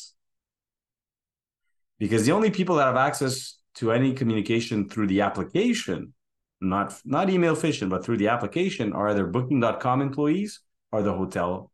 Because 1.98 2.26
the 2.26 2.32
only 2.32 2.50
people 2.50 2.76
that 2.76 2.86
have 2.86 2.96
access 2.96 3.58
to 3.76 3.92
any 3.92 4.12
communication 4.12 4.88
through 4.88 5.06
the 5.06 5.20
application, 5.20 6.14
not, 6.60 7.00
not 7.04 7.30
email 7.30 7.56
phishing, 7.56 7.88
but 7.88 8.04
through 8.04 8.18
the 8.18 8.28
application, 8.28 8.92
are 8.92 9.08
either 9.08 9.26
booking.com 9.26 10.02
employees 10.02 10.60
or 10.92 11.02
the 11.02 11.12
hotel 11.12 11.70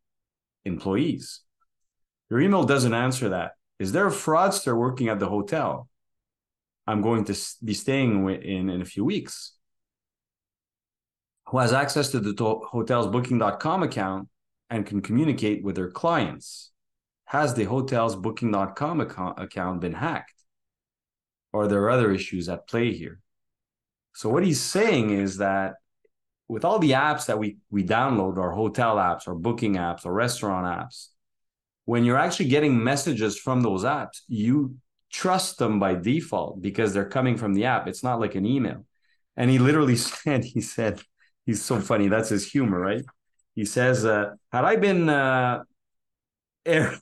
employees. 0.65 1.41
Your 2.31 2.41
email 2.41 2.65
doesn't 2.65 2.95
answer 2.95 3.31
that. 3.31 3.53
Is 3.79 3.93
there 3.93 4.07
a 4.07 4.11
fraudster 4.11 4.77
working 4.77 5.09
at 5.09 5.19
the 5.19 5.29
hotel? 5.29 5.89
I'm 6.87 7.03
going 7.03 7.25
to 7.25 7.39
be 7.65 7.75
staying 7.75 8.29
in 8.29 8.69
in 8.69 8.83
a 8.83 8.85
few 8.85 9.05
weeks 9.05 9.55
who 11.47 11.59
has 11.59 11.73
access 11.73 12.11
to 12.11 12.21
the 12.21 12.35
hotel's 12.71 13.09
booking.com 13.09 13.83
account 13.83 14.29
and 14.71 14.87
can 14.87 15.01
communicate 15.01 15.65
with 15.65 15.75
their 15.75 15.91
clients. 15.91 16.71
Has 17.31 17.55
the 17.55 17.63
hotel's 17.63 18.17
booking.com 18.17 19.01
account 19.01 19.81
been 19.81 19.93
hacked? 19.93 20.35
Or 21.53 21.63
are 21.63 21.69
there 21.69 21.89
other 21.89 22.11
issues 22.11 22.49
at 22.49 22.67
play 22.67 22.93
here? 22.93 23.21
So 24.17 24.29
what 24.29 24.45
he's 24.45 24.61
saying 24.61 25.11
is 25.11 25.37
that 25.37 25.75
with 26.49 26.65
all 26.65 26.81
the 26.81 26.91
apps 26.91 27.27
that 27.27 27.39
we 27.39 27.59
we 27.71 27.85
download, 27.85 28.37
our 28.37 28.51
hotel 28.51 28.97
apps, 28.97 29.29
our 29.29 29.37
booking 29.37 29.77
apps, 29.77 30.05
our 30.05 30.13
restaurant 30.13 30.67
apps, 30.67 31.11
when 31.85 32.05
you're 32.05 32.19
actually 32.19 32.49
getting 32.49 32.83
messages 32.83 33.39
from 33.39 33.61
those 33.61 33.85
apps, 33.85 34.23
you 34.27 34.75
trust 35.13 35.57
them 35.59 35.79
by 35.79 35.95
default 35.95 36.61
because 36.61 36.93
they're 36.93 37.09
coming 37.09 37.37
from 37.37 37.55
the 37.55 37.65
app. 37.67 37.87
It's 37.87 38.03
not 38.03 38.19
like 38.19 38.35
an 38.35 38.45
email. 38.45 38.85
And 39.37 39.49
he 39.53 39.61
literally 39.61 39.97
said, 40.15 40.45
he 40.45 40.61
said, 40.61 41.01
he's 41.47 41.63
so 41.63 41.79
funny. 41.79 42.09
That's 42.09 42.31
his 42.31 42.51
humor, 42.51 42.81
right? 42.81 43.05
He 43.55 43.65
says, 43.67 44.05
uh, 44.05 44.31
had 44.51 44.65
I 44.65 44.75
been, 44.75 45.09
uh, 45.09 45.63
air, 46.67 46.99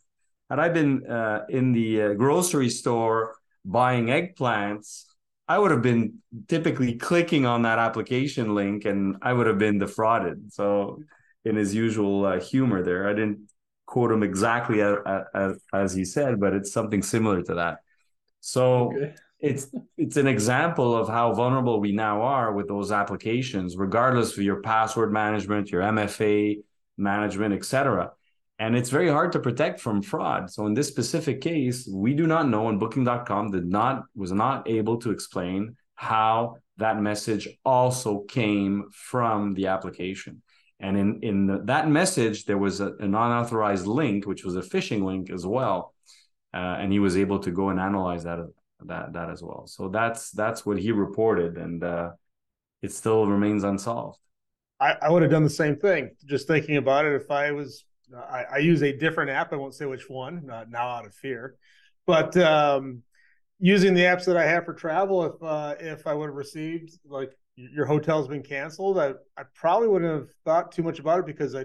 had 0.48 0.58
I 0.58 0.68
been 0.68 1.06
uh, 1.06 1.44
in 1.48 1.72
the 1.72 2.02
uh, 2.02 2.12
grocery 2.14 2.70
store 2.70 3.34
buying 3.64 4.06
eggplants, 4.06 5.04
I 5.46 5.58
would 5.58 5.70
have 5.70 5.82
been 5.82 6.18
typically 6.48 6.94
clicking 6.94 7.46
on 7.46 7.62
that 7.62 7.78
application 7.78 8.54
link 8.54 8.84
and 8.84 9.16
I 9.22 9.32
would 9.32 9.46
have 9.46 9.58
been 9.58 9.78
defrauded. 9.78 10.52
So, 10.52 11.02
in 11.44 11.56
his 11.56 11.74
usual 11.74 12.26
uh, 12.26 12.40
humor 12.40 12.82
there, 12.82 13.08
I 13.08 13.14
didn't 13.14 13.50
quote 13.86 14.10
him 14.10 14.22
exactly 14.22 14.82
as, 14.82 14.96
as, 15.34 15.58
as 15.72 15.94
he 15.94 16.04
said, 16.04 16.40
but 16.40 16.52
it's 16.52 16.72
something 16.72 17.02
similar 17.02 17.42
to 17.42 17.54
that. 17.54 17.78
So, 18.40 18.92
okay. 18.92 19.14
it's 19.40 19.68
it's 19.96 20.16
an 20.16 20.26
example 20.26 20.96
of 20.96 21.08
how 21.08 21.32
vulnerable 21.32 21.80
we 21.80 21.92
now 21.92 22.22
are 22.22 22.52
with 22.52 22.68
those 22.68 22.92
applications, 22.92 23.76
regardless 23.76 24.36
of 24.36 24.42
your 24.42 24.60
password 24.60 25.12
management, 25.12 25.70
your 25.70 25.82
MFA 25.82 26.58
management, 26.98 27.54
etc. 27.54 28.12
And 28.58 28.76
it's 28.76 28.90
very 28.90 29.08
hard 29.08 29.32
to 29.32 29.38
protect 29.38 29.80
from 29.80 30.02
fraud. 30.02 30.50
So 30.50 30.66
in 30.66 30.74
this 30.74 30.88
specific 30.88 31.40
case, 31.40 31.88
we 31.92 32.12
do 32.12 32.26
not 32.26 32.48
know, 32.48 32.68
and 32.68 32.80
Booking.com 32.80 33.52
did 33.52 33.66
not 33.66 34.04
was 34.16 34.32
not 34.32 34.68
able 34.68 34.98
to 34.98 35.10
explain 35.10 35.76
how 35.94 36.56
that 36.78 37.00
message 37.00 37.48
also 37.64 38.20
came 38.20 38.84
from 38.92 39.54
the 39.54 39.68
application. 39.68 40.42
And 40.80 40.96
in 40.96 41.20
in 41.22 41.46
the, 41.46 41.62
that 41.64 41.88
message, 41.88 42.44
there 42.46 42.58
was 42.58 42.80
a, 42.80 42.88
an 42.96 43.14
unauthorized 43.14 43.86
link, 43.86 44.26
which 44.26 44.44
was 44.44 44.56
a 44.56 44.60
phishing 44.60 45.04
link 45.04 45.30
as 45.30 45.46
well. 45.46 45.94
Uh, 46.52 46.76
and 46.80 46.92
he 46.92 46.98
was 46.98 47.16
able 47.16 47.38
to 47.40 47.50
go 47.50 47.68
and 47.68 47.78
analyze 47.78 48.24
that 48.24 48.40
that 48.86 49.12
that 49.12 49.30
as 49.30 49.42
well. 49.42 49.66
So 49.66 49.88
that's 49.88 50.30
that's 50.30 50.64
what 50.64 50.78
he 50.78 50.92
reported, 50.92 51.58
and 51.58 51.82
uh, 51.82 52.10
it 52.82 52.92
still 52.92 53.26
remains 53.26 53.64
unsolved. 53.64 54.18
I, 54.80 54.94
I 55.02 55.10
would 55.10 55.22
have 55.22 55.30
done 55.30 55.44
the 55.44 55.50
same 55.50 55.76
thing. 55.76 56.10
Just 56.24 56.46
thinking 56.46 56.76
about 56.76 57.04
it, 57.04 57.20
if 57.20 57.30
I 57.30 57.50
was, 57.50 57.84
I, 58.16 58.44
I 58.54 58.58
use 58.58 58.82
a 58.82 58.92
different 58.92 59.30
app. 59.30 59.52
I 59.52 59.56
won't 59.56 59.74
say 59.74 59.86
which 59.86 60.08
one. 60.08 60.42
now 60.46 60.88
out 60.88 61.06
of 61.06 61.14
fear, 61.14 61.56
but 62.06 62.36
um, 62.36 63.02
using 63.58 63.94
the 63.94 64.02
apps 64.02 64.24
that 64.26 64.36
I 64.36 64.46
have 64.46 64.64
for 64.64 64.74
travel, 64.74 65.24
if 65.24 65.42
uh, 65.42 65.74
if 65.78 66.06
I 66.06 66.14
would 66.14 66.26
have 66.26 66.36
received 66.36 66.98
like 67.04 67.32
your 67.56 67.86
hotel's 67.86 68.28
been 68.28 68.42
canceled, 68.42 68.98
I 68.98 69.14
I 69.36 69.42
probably 69.54 69.88
wouldn't 69.88 70.12
have 70.12 70.28
thought 70.44 70.72
too 70.72 70.82
much 70.82 70.98
about 70.98 71.20
it 71.20 71.26
because 71.26 71.54
I 71.54 71.64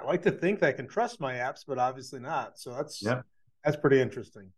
I 0.00 0.04
like 0.04 0.22
to 0.22 0.30
think 0.30 0.60
that 0.60 0.68
I 0.68 0.72
can 0.72 0.88
trust 0.88 1.20
my 1.20 1.34
apps, 1.34 1.64
but 1.66 1.78
obviously 1.78 2.20
not. 2.20 2.58
So 2.58 2.74
that's 2.74 3.02
yeah. 3.02 3.22
that's 3.64 3.76
pretty 3.76 4.00
interesting. 4.00 4.50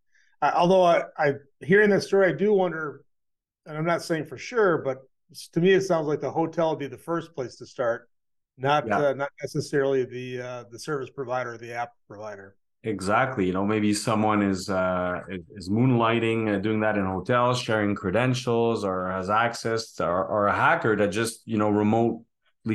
Uh, 0.42 0.52
although 0.54 0.82
I, 0.82 1.04
I 1.18 1.34
hearing 1.60 1.90
that 1.90 2.02
story, 2.02 2.28
I 2.28 2.32
do 2.32 2.52
wonder, 2.52 3.02
and 3.66 3.76
I'm 3.76 3.84
not 3.84 4.02
saying 4.02 4.26
for 4.26 4.38
sure, 4.38 4.78
but 4.78 4.98
to 5.52 5.60
me 5.60 5.72
it 5.72 5.82
sounds 5.82 6.06
like 6.06 6.20
the 6.20 6.30
hotel 6.30 6.70
would 6.70 6.78
be 6.78 6.86
the 6.86 6.98
first 6.98 7.34
place 7.34 7.56
to 7.56 7.66
start, 7.66 8.08
not 8.60 8.86
yeah. 8.86 8.98
uh, 8.98 9.12
not 9.14 9.30
necessarily 9.42 10.04
the 10.04 10.40
uh, 10.40 10.64
the 10.70 10.78
service 10.78 11.10
provider 11.10 11.56
the 11.56 11.72
app 11.72 11.92
provider. 12.06 12.56
Exactly. 12.82 13.46
You 13.46 13.52
know, 13.52 13.66
maybe 13.66 13.92
someone 13.92 14.42
is 14.42 14.70
uh, 14.70 15.20
is 15.54 15.68
moonlighting, 15.68 16.56
uh, 16.56 16.58
doing 16.60 16.80
that 16.80 16.96
in 16.96 17.04
hotels, 17.04 17.60
sharing 17.60 17.94
credentials, 17.94 18.84
or 18.84 19.10
has 19.10 19.28
access, 19.28 19.92
to, 19.94 20.06
or, 20.06 20.24
or 20.24 20.46
a 20.46 20.54
hacker 20.54 20.96
that 20.96 21.08
just 21.08 21.46
you 21.46 21.58
know 21.58 21.68
remotely 21.68 22.24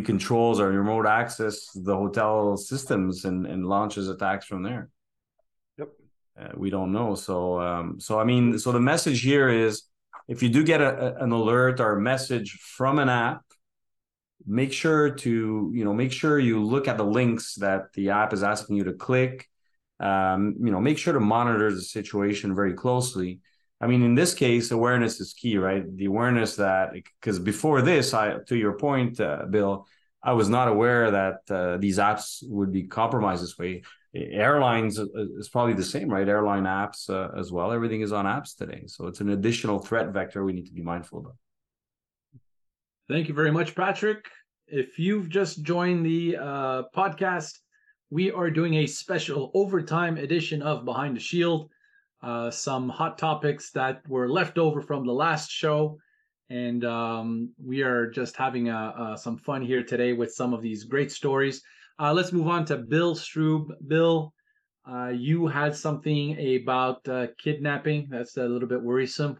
controls 0.03 0.59
or 0.59 0.69
remote 0.69 1.07
access 1.07 1.71
the 1.73 1.95
hotel 1.95 2.55
systems 2.55 3.25
and, 3.25 3.47
and 3.47 3.65
launches 3.65 4.07
attacks 4.07 4.45
from 4.45 4.61
there. 4.61 4.89
Yep. 5.79 5.89
Uh, 6.39 6.49
we 6.55 6.69
don't 6.69 6.91
know. 6.91 7.15
So, 7.15 7.59
um, 7.59 7.99
so 7.99 8.19
I 8.19 8.25
mean, 8.25 8.59
so 8.59 8.71
the 8.71 8.79
message 8.79 9.21
here 9.23 9.49
is, 9.49 9.83
if 10.27 10.43
you 10.43 10.49
do 10.49 10.63
get 10.63 10.81
a, 10.81 11.17
a, 11.17 11.23
an 11.23 11.31
alert 11.31 11.79
or 11.79 11.93
a 11.93 12.01
message 12.01 12.59
from 12.61 12.99
an 12.99 13.09
app, 13.09 13.41
make 14.45 14.71
sure 14.73 15.09
to 15.09 15.71
you 15.73 15.83
know 15.83 15.93
make 15.93 16.11
sure 16.11 16.39
you 16.39 16.63
look 16.63 16.87
at 16.87 16.97
the 16.97 17.05
links 17.05 17.55
that 17.55 17.91
the 17.93 18.09
app 18.09 18.33
is 18.33 18.43
asking 18.43 18.75
you 18.75 18.83
to 18.83 18.93
click 18.93 19.47
um, 19.99 20.55
you 20.59 20.71
know, 20.71 20.81
make 20.81 20.97
sure 20.97 21.13
to 21.13 21.19
monitor 21.19 21.71
the 21.71 21.81
situation 21.81 22.53
very 22.53 22.73
closely. 22.73 23.39
I 23.79 23.87
mean, 23.87 24.03
in 24.03 24.15
this 24.15 24.33
case, 24.33 24.71
awareness 24.71 25.19
is 25.19 25.33
key, 25.33 25.57
right? 25.57 25.83
The 25.95 26.05
awareness 26.05 26.55
that 26.57 26.93
because 26.93 27.39
before 27.39 27.81
this, 27.81 28.13
I 28.13 28.39
to 28.47 28.55
your 28.55 28.77
point, 28.77 29.19
uh, 29.19 29.45
Bill, 29.49 29.87
I 30.23 30.33
was 30.33 30.49
not 30.49 30.67
aware 30.67 31.11
that 31.11 31.39
uh, 31.49 31.77
these 31.77 31.97
apps 31.97 32.43
would 32.47 32.71
be 32.71 32.83
compromised 32.83 33.43
this 33.43 33.57
way. 33.57 33.83
Airlines 34.13 34.97
is 34.97 35.49
probably 35.49 35.73
the 35.73 35.83
same, 35.83 36.09
right? 36.09 36.27
Airline 36.27 36.63
apps 36.63 37.09
uh, 37.09 37.37
as 37.37 37.51
well. 37.51 37.73
Everything 37.73 37.99
is 37.99 38.13
on 38.13 38.25
apps 38.25 38.55
today, 38.55 38.83
so 38.87 39.07
it's 39.07 39.19
an 39.19 39.29
additional 39.29 39.79
threat 39.79 40.13
vector 40.13 40.43
we 40.43 40.53
need 40.53 40.67
to 40.67 40.73
be 40.73 40.81
mindful 40.81 41.19
of. 41.19 41.33
Thank 43.07 43.27
you 43.27 43.35
very 43.35 43.51
much, 43.51 43.75
Patrick. 43.75 44.25
If 44.67 44.97
you've 44.97 45.29
just 45.29 45.61
joined 45.61 46.03
the 46.03 46.37
uh, 46.37 46.83
podcast, 46.95 47.59
we 48.09 48.31
are 48.31 48.49
doing 48.49 48.75
a 48.75 48.87
special 48.87 49.51
overtime 49.53 50.17
edition 50.17 50.63
of 50.63 50.85
Behind 50.85 51.15
the 51.15 51.19
Shield. 51.19 51.69
Uh, 52.23 52.49
some 52.49 52.89
hot 52.89 53.19
topics 53.19 53.69
that 53.71 54.01
were 54.07 54.27
left 54.27 54.57
over 54.57 54.81
from 54.81 55.05
the 55.05 55.13
last 55.13 55.51
show. 55.51 55.99
And 56.49 56.83
um, 56.83 57.51
we 57.63 57.83
are 57.83 58.09
just 58.09 58.35
having 58.35 58.69
a, 58.69 59.13
a, 59.13 59.17
some 59.19 59.37
fun 59.37 59.61
here 59.61 59.83
today 59.83 60.13
with 60.13 60.33
some 60.33 60.51
of 60.51 60.63
these 60.63 60.83
great 60.83 61.11
stories. 61.11 61.61
Uh, 61.99 62.11
let's 62.11 62.31
move 62.31 62.47
on 62.47 62.65
to 62.65 62.77
Bill 62.77 63.13
Stroob. 63.13 63.67
Bill, 63.87 64.33
uh, 64.89 65.09
you 65.09 65.45
had 65.45 65.75
something 65.75 66.57
about 66.59 67.07
uh, 67.07 67.27
kidnapping 67.39 68.07
that's 68.09 68.37
a 68.37 68.45
little 68.45 68.67
bit 68.67 68.81
worrisome. 68.81 69.37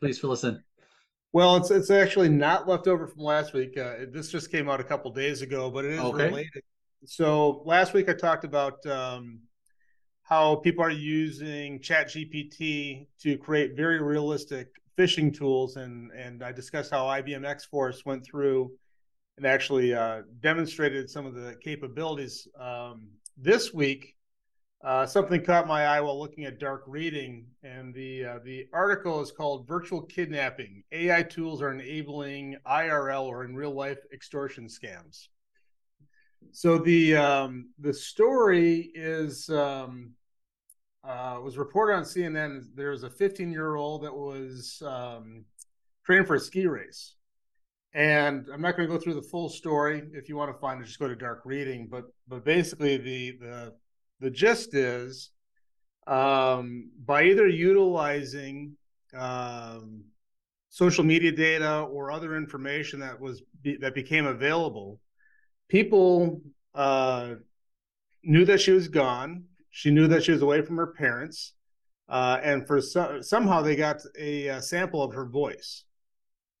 Please 0.00 0.18
fill 0.18 0.32
us 0.32 0.42
in. 0.42 0.60
Well, 1.34 1.56
it's 1.56 1.70
it's 1.70 1.90
actually 1.90 2.30
not 2.30 2.66
left 2.66 2.86
over 2.86 3.06
from 3.06 3.22
last 3.22 3.52
week. 3.52 3.76
Uh, 3.76 4.06
this 4.10 4.30
just 4.30 4.50
came 4.50 4.70
out 4.70 4.80
a 4.80 4.84
couple 4.84 5.10
days 5.10 5.42
ago, 5.42 5.70
but 5.70 5.84
it 5.84 5.92
is 5.92 6.00
okay. 6.00 6.28
related 6.28 6.62
so 7.06 7.62
last 7.64 7.94
week 7.94 8.08
I 8.08 8.14
talked 8.14 8.44
about 8.44 8.84
um, 8.86 9.40
how 10.22 10.56
people 10.56 10.84
are 10.84 10.90
using 10.90 11.80
Chat 11.80 12.08
GPT 12.08 13.06
to 13.20 13.36
create 13.38 13.76
very 13.76 14.00
realistic 14.02 14.68
phishing 14.96 15.36
tools, 15.36 15.76
and 15.76 16.10
and 16.12 16.42
I 16.42 16.52
discussed 16.52 16.90
how 16.90 17.04
IBM 17.04 17.46
X 17.46 17.64
Force 17.64 18.04
went 18.04 18.24
through 18.24 18.72
and 19.36 19.46
actually 19.46 19.94
uh, 19.94 20.22
demonstrated 20.40 21.10
some 21.10 21.26
of 21.26 21.34
the 21.34 21.56
capabilities. 21.62 22.46
Um, 22.58 23.08
this 23.36 23.74
week, 23.74 24.14
uh, 24.84 25.06
something 25.06 25.42
caught 25.42 25.66
my 25.66 25.86
eye 25.86 26.00
while 26.00 26.18
looking 26.18 26.44
at 26.44 26.60
dark 26.60 26.84
reading, 26.86 27.46
and 27.62 27.94
the 27.94 28.24
uh, 28.24 28.38
the 28.44 28.68
article 28.72 29.22
is 29.22 29.32
called 29.32 29.66
"Virtual 29.66 30.02
Kidnapping: 30.02 30.84
AI 30.92 31.22
Tools 31.22 31.62
Are 31.62 31.72
Enabling 31.72 32.56
IRL 32.66 33.24
or 33.24 33.44
in 33.44 33.54
Real 33.54 33.72
Life 33.72 34.00
Extortion 34.12 34.66
Scams." 34.66 35.28
So 36.52 36.76
the 36.76 37.16
um, 37.16 37.70
the 37.78 37.94
story 37.94 38.92
is 38.94 39.48
um, 39.48 40.10
uh, 41.02 41.38
was 41.42 41.56
reported 41.56 41.94
on 41.94 42.02
CNN. 42.02 42.66
There 42.74 42.90
was 42.90 43.04
a 43.04 43.10
15 43.10 43.50
year 43.50 43.76
old 43.76 44.04
that 44.04 44.14
was 44.14 44.82
um, 44.84 45.46
training 46.04 46.26
for 46.26 46.34
a 46.34 46.40
ski 46.40 46.66
race, 46.66 47.14
and 47.94 48.46
I'm 48.52 48.60
not 48.60 48.76
going 48.76 48.86
to 48.86 48.94
go 48.94 49.00
through 49.00 49.14
the 49.14 49.22
full 49.22 49.48
story. 49.48 50.02
If 50.12 50.28
you 50.28 50.36
want 50.36 50.52
to 50.52 50.58
find 50.58 50.82
it, 50.82 50.84
just 50.84 50.98
go 50.98 51.08
to 51.08 51.16
Dark 51.16 51.40
Reading. 51.46 51.88
But 51.90 52.04
but 52.28 52.44
basically 52.44 52.98
the 52.98 53.38
the 53.40 53.72
the 54.20 54.30
gist 54.30 54.74
is 54.74 55.30
um, 56.06 56.90
by 57.04 57.24
either 57.24 57.46
utilizing 57.46 58.76
um, 59.14 60.04
social 60.68 61.04
media 61.04 61.32
data 61.32 61.80
or 61.82 62.10
other 62.10 62.36
information 62.36 63.00
that 63.00 63.20
was 63.20 63.42
be, 63.62 63.76
that 63.76 63.94
became 63.94 64.26
available 64.26 65.00
people 65.68 66.40
uh, 66.74 67.34
knew 68.22 68.44
that 68.44 68.60
she 68.60 68.72
was 68.72 68.88
gone. 68.88 69.44
She 69.70 69.90
knew 69.90 70.06
that 70.08 70.22
she 70.24 70.32
was 70.32 70.42
away 70.42 70.62
from 70.62 70.76
her 70.76 70.88
parents, 70.88 71.54
uh, 72.08 72.38
and 72.42 72.66
for 72.66 72.80
some, 72.80 73.22
somehow 73.22 73.60
they 73.60 73.76
got 73.76 74.00
a, 74.18 74.48
a, 74.48 74.62
sample 74.62 75.02
of 75.02 75.12
her 75.14 75.26
voice. 75.26 75.84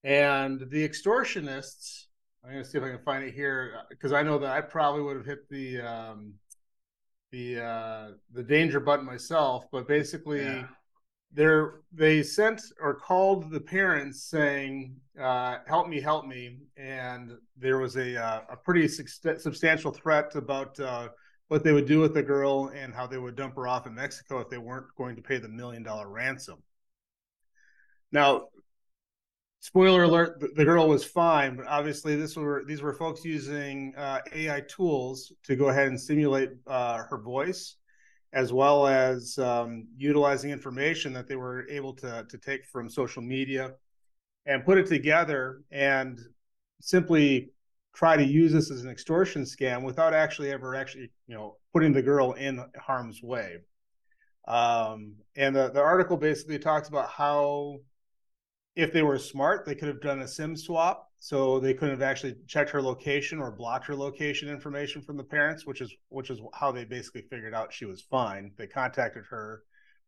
And 0.02 0.60
the 0.70 0.86
extortionists, 0.86 2.06
I'm 2.44 2.52
going 2.52 2.64
to 2.64 2.68
see 2.68 2.76
if 2.76 2.84
I 2.84 2.90
can 2.90 3.04
find 3.04 3.24
it 3.24 3.34
here 3.34 3.74
because 3.88 4.12
I 4.12 4.22
know 4.22 4.38
that 4.38 4.50
I 4.50 4.60
probably 4.60 5.02
would 5.02 5.16
have 5.16 5.26
hit 5.26 5.48
the 5.48 5.80
um, 5.80 6.34
the 7.34 7.64
uh, 7.64 8.08
the 8.32 8.42
danger 8.42 8.80
button 8.80 9.04
myself. 9.04 9.66
But 9.72 9.88
basically, 9.88 10.42
yeah 10.42 10.66
they're 11.34 11.80
they 11.92 12.22
sent 12.22 12.62
or 12.80 12.94
called 12.94 13.50
the 13.50 13.60
parents 13.60 14.22
saying 14.22 14.94
uh, 15.20 15.58
help 15.66 15.88
me 15.88 16.00
help 16.00 16.26
me 16.26 16.58
and 16.76 17.32
there 17.56 17.78
was 17.78 17.96
a 17.96 18.16
uh, 18.16 18.40
a 18.50 18.56
pretty 18.56 18.86
substantial 18.86 19.90
threat 19.90 20.34
about 20.36 20.78
uh, 20.80 21.08
what 21.48 21.64
they 21.64 21.72
would 21.72 21.86
do 21.86 22.00
with 22.00 22.14
the 22.14 22.22
girl 22.22 22.70
and 22.74 22.94
how 22.94 23.06
they 23.06 23.18
would 23.18 23.36
dump 23.36 23.56
her 23.56 23.66
off 23.66 23.86
in 23.86 23.94
mexico 23.94 24.38
if 24.38 24.48
they 24.48 24.58
weren't 24.58 24.86
going 24.96 25.16
to 25.16 25.22
pay 25.22 25.38
the 25.38 25.48
million 25.48 25.82
dollar 25.82 26.08
ransom 26.08 26.62
now 28.12 28.46
spoiler 29.64 30.02
alert 30.02 30.38
the 30.56 30.64
girl 30.64 30.86
was 30.86 31.02
fine 31.02 31.56
but 31.56 31.66
obviously 31.66 32.14
this 32.16 32.36
were 32.36 32.62
these 32.66 32.82
were 32.82 32.92
folks 32.92 33.24
using 33.24 33.94
uh, 33.96 34.20
ai 34.34 34.60
tools 34.68 35.32
to 35.42 35.56
go 35.56 35.70
ahead 35.70 35.88
and 35.88 35.98
simulate 35.98 36.50
uh, 36.66 36.98
her 36.98 37.16
voice 37.16 37.76
as 38.34 38.52
well 38.52 38.86
as 38.86 39.38
um, 39.38 39.86
utilizing 39.96 40.50
information 40.50 41.14
that 41.14 41.26
they 41.26 41.36
were 41.36 41.66
able 41.70 41.94
to, 41.94 42.26
to 42.28 42.36
take 42.36 42.66
from 42.66 42.90
social 42.90 43.22
media 43.22 43.72
and 44.44 44.66
put 44.66 44.76
it 44.76 44.86
together 44.86 45.62
and 45.70 46.20
simply 46.82 47.50
try 47.94 48.18
to 48.18 48.24
use 48.24 48.52
this 48.52 48.70
as 48.70 48.84
an 48.84 48.90
extortion 48.90 49.44
scam 49.44 49.82
without 49.82 50.12
actually 50.12 50.50
ever 50.50 50.74
actually 50.74 51.10
you 51.26 51.34
know 51.34 51.56
putting 51.72 51.94
the 51.94 52.02
girl 52.02 52.32
in 52.32 52.62
harm's 52.78 53.22
way. 53.22 53.56
Um, 54.46 55.14
and 55.36 55.56
the, 55.56 55.70
the 55.70 55.80
article 55.80 56.18
basically 56.18 56.58
talks 56.58 56.88
about 56.88 57.08
how 57.08 57.78
if 58.76 58.92
they 58.92 59.02
were 59.02 59.18
smart 59.18 59.64
they 59.64 59.74
could 59.74 59.88
have 59.88 60.00
done 60.00 60.20
a 60.20 60.28
sim 60.28 60.56
swap 60.56 61.10
so 61.18 61.58
they 61.58 61.72
couldn't 61.72 61.94
have 61.94 62.02
actually 62.02 62.34
checked 62.46 62.70
her 62.70 62.82
location 62.82 63.38
or 63.40 63.50
blocked 63.50 63.86
her 63.86 63.94
location 63.94 64.48
information 64.48 65.00
from 65.00 65.16
the 65.16 65.24
parents 65.24 65.66
which 65.66 65.80
is 65.80 65.94
which 66.08 66.30
is 66.30 66.40
how 66.54 66.72
they 66.72 66.84
basically 66.84 67.22
figured 67.22 67.54
out 67.54 67.72
she 67.72 67.84
was 67.84 68.02
fine 68.02 68.50
they 68.56 68.66
contacted 68.66 69.24
her 69.24 69.62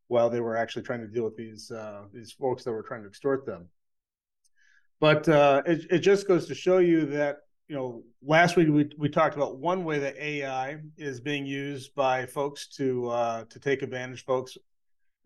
while 0.08 0.30
they 0.30 0.40
were 0.40 0.56
actually 0.56 0.82
trying 0.82 1.00
to 1.00 1.08
deal 1.08 1.25
with 1.25 1.37
these 1.37 1.70
uh, 1.70 2.02
these 2.12 2.32
folks 2.32 2.64
that 2.64 2.73
were 2.73 2.82
trying 2.82 3.02
to 3.02 3.08
extort 3.08 3.46
them. 3.46 3.68
But 5.00 5.28
uh, 5.28 5.62
it 5.66 5.87
it 5.90 5.99
just 5.99 6.28
goes 6.28 6.46
to 6.46 6.54
show 6.54 6.78
you 6.78 7.06
that 7.06 7.38
you 7.68 7.76
know 7.76 8.02
last 8.23 8.56
week 8.56 8.68
we 8.68 8.90
we 8.99 9.08
talked 9.08 9.37
about 9.37 9.58
one 9.58 9.85
way 9.85 9.99
that 9.99 10.16
AI 10.16 10.78
is 10.96 11.20
being 11.20 11.46
used 11.46 11.94
by 11.94 12.26
folks 12.26 12.68
to 12.76 13.08
uh, 13.08 13.44
to 13.50 13.58
take 13.58 13.82
advantage 13.82 14.25
folks 14.25 14.56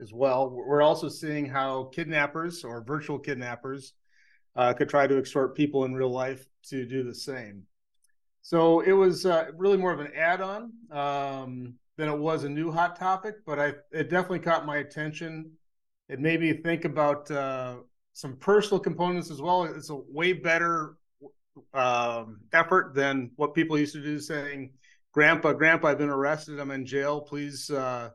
as 0.01 0.13
well. 0.13 0.51
We're 0.51 0.83
also 0.83 1.09
seeing 1.09 1.47
how 1.47 1.85
kidnappers 1.85 2.65
or 2.65 2.83
virtual 2.83 3.19
kidnappers 3.19 3.93
uh, 4.57 4.73
could 4.73 4.89
try 4.89 5.07
to 5.07 5.19
extort 5.19 5.57
people 5.57 5.85
in 5.85 5.95
real 5.95 6.11
life 6.11 6.47
to 6.69 6.87
do 6.87 7.03
the 7.03 7.15
same. 7.15 7.65
So 8.43 8.81
it 8.81 8.93
was 8.93 9.27
uh, 9.27 9.47
really 9.57 9.77
more 9.77 9.93
of 9.93 10.01
an 10.01 10.13
add-on 10.17 10.73
um, 10.91 11.75
than 11.97 12.09
it 12.09 12.19
was 12.19 12.45
a 12.45 12.49
new 12.49 12.71
hot 12.73 12.97
topic, 12.97 13.37
but 13.47 13.59
I 13.59 13.75
it 13.93 14.09
definitely 14.09 14.41
caught 14.41 14.65
my 14.65 14.79
attention. 14.79 15.53
It 16.09 16.21
made 16.21 16.41
me 16.41 16.55
think 16.55 16.85
about 16.85 17.31
uh, 17.31 17.77
some 18.15 18.37
personal 18.37 18.81
components 18.81 19.31
as 19.31 19.41
well. 19.41 19.65
It's 19.65 19.91
a 19.91 19.97
way 19.97 20.33
better 20.33 20.97
um, 21.75 22.41
effort 22.53 22.95
than 22.95 23.31
what 23.37 23.55
people 23.55 23.79
used 23.79 23.93
to 23.93 24.03
do, 24.03 24.19
saying, 24.19 24.73
"Grandpa, 25.13 25.53
Grandpa, 25.53 25.89
I've 25.89 25.99
been 25.99 26.09
arrested. 26.09 26.59
I'm 26.59 26.71
in 26.71 26.87
jail. 26.87 27.21
Please, 27.21 27.71
uh, 27.71 28.11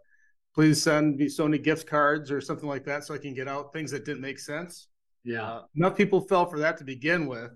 please 0.55 0.81
send 0.81 1.17
me 1.17 1.25
Sony 1.27 1.61
gift 1.61 1.87
cards 1.87 2.31
or 2.31 2.41
something 2.41 2.67
like 2.67 2.85
that 2.85 3.03
so 3.03 3.13
I 3.13 3.19
can 3.19 3.35
get 3.35 3.47
out." 3.47 3.73
Things 3.73 3.91
that 3.91 4.05
didn't 4.05 4.21
make 4.21 4.39
sense. 4.39 4.87
Yeah, 5.23 5.43
uh, 5.43 5.61
enough 5.75 5.95
people 5.95 6.21
fell 6.21 6.45
for 6.45 6.59
that 6.59 6.77
to 6.77 6.83
begin 6.83 7.27
with, 7.27 7.51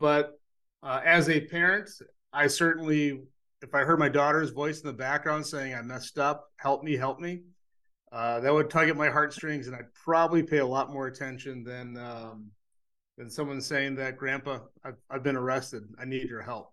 but 0.00 0.38
uh, 0.82 1.00
as 1.04 1.28
a 1.28 1.40
parent, 1.40 1.90
I 2.32 2.46
certainly, 2.46 3.20
if 3.62 3.74
I 3.74 3.80
heard 3.80 3.98
my 3.98 4.08
daughter's 4.08 4.50
voice 4.50 4.80
in 4.80 4.86
the 4.86 4.92
background 4.92 5.46
saying, 5.46 5.74
I 5.74 5.82
messed 5.82 6.18
up, 6.18 6.50
help 6.56 6.84
me, 6.84 6.96
help 6.96 7.20
me, 7.20 7.42
uh, 8.12 8.40
that 8.40 8.52
would 8.52 8.70
tug 8.70 8.88
at 8.88 8.96
my 8.96 9.10
heartstrings, 9.10 9.66
and 9.66 9.76
I'd 9.76 9.92
probably 9.92 10.42
pay 10.42 10.58
a 10.58 10.66
lot 10.66 10.92
more 10.92 11.08
attention 11.08 11.62
than 11.62 11.96
um, 11.98 12.50
than 13.18 13.28
someone 13.28 13.60
saying 13.60 13.96
that, 13.96 14.16
Grandpa, 14.16 14.60
I've, 14.84 14.96
I've 15.10 15.22
been 15.22 15.36
arrested. 15.36 15.82
I 15.98 16.04
need 16.04 16.28
your 16.28 16.42
help. 16.42 16.72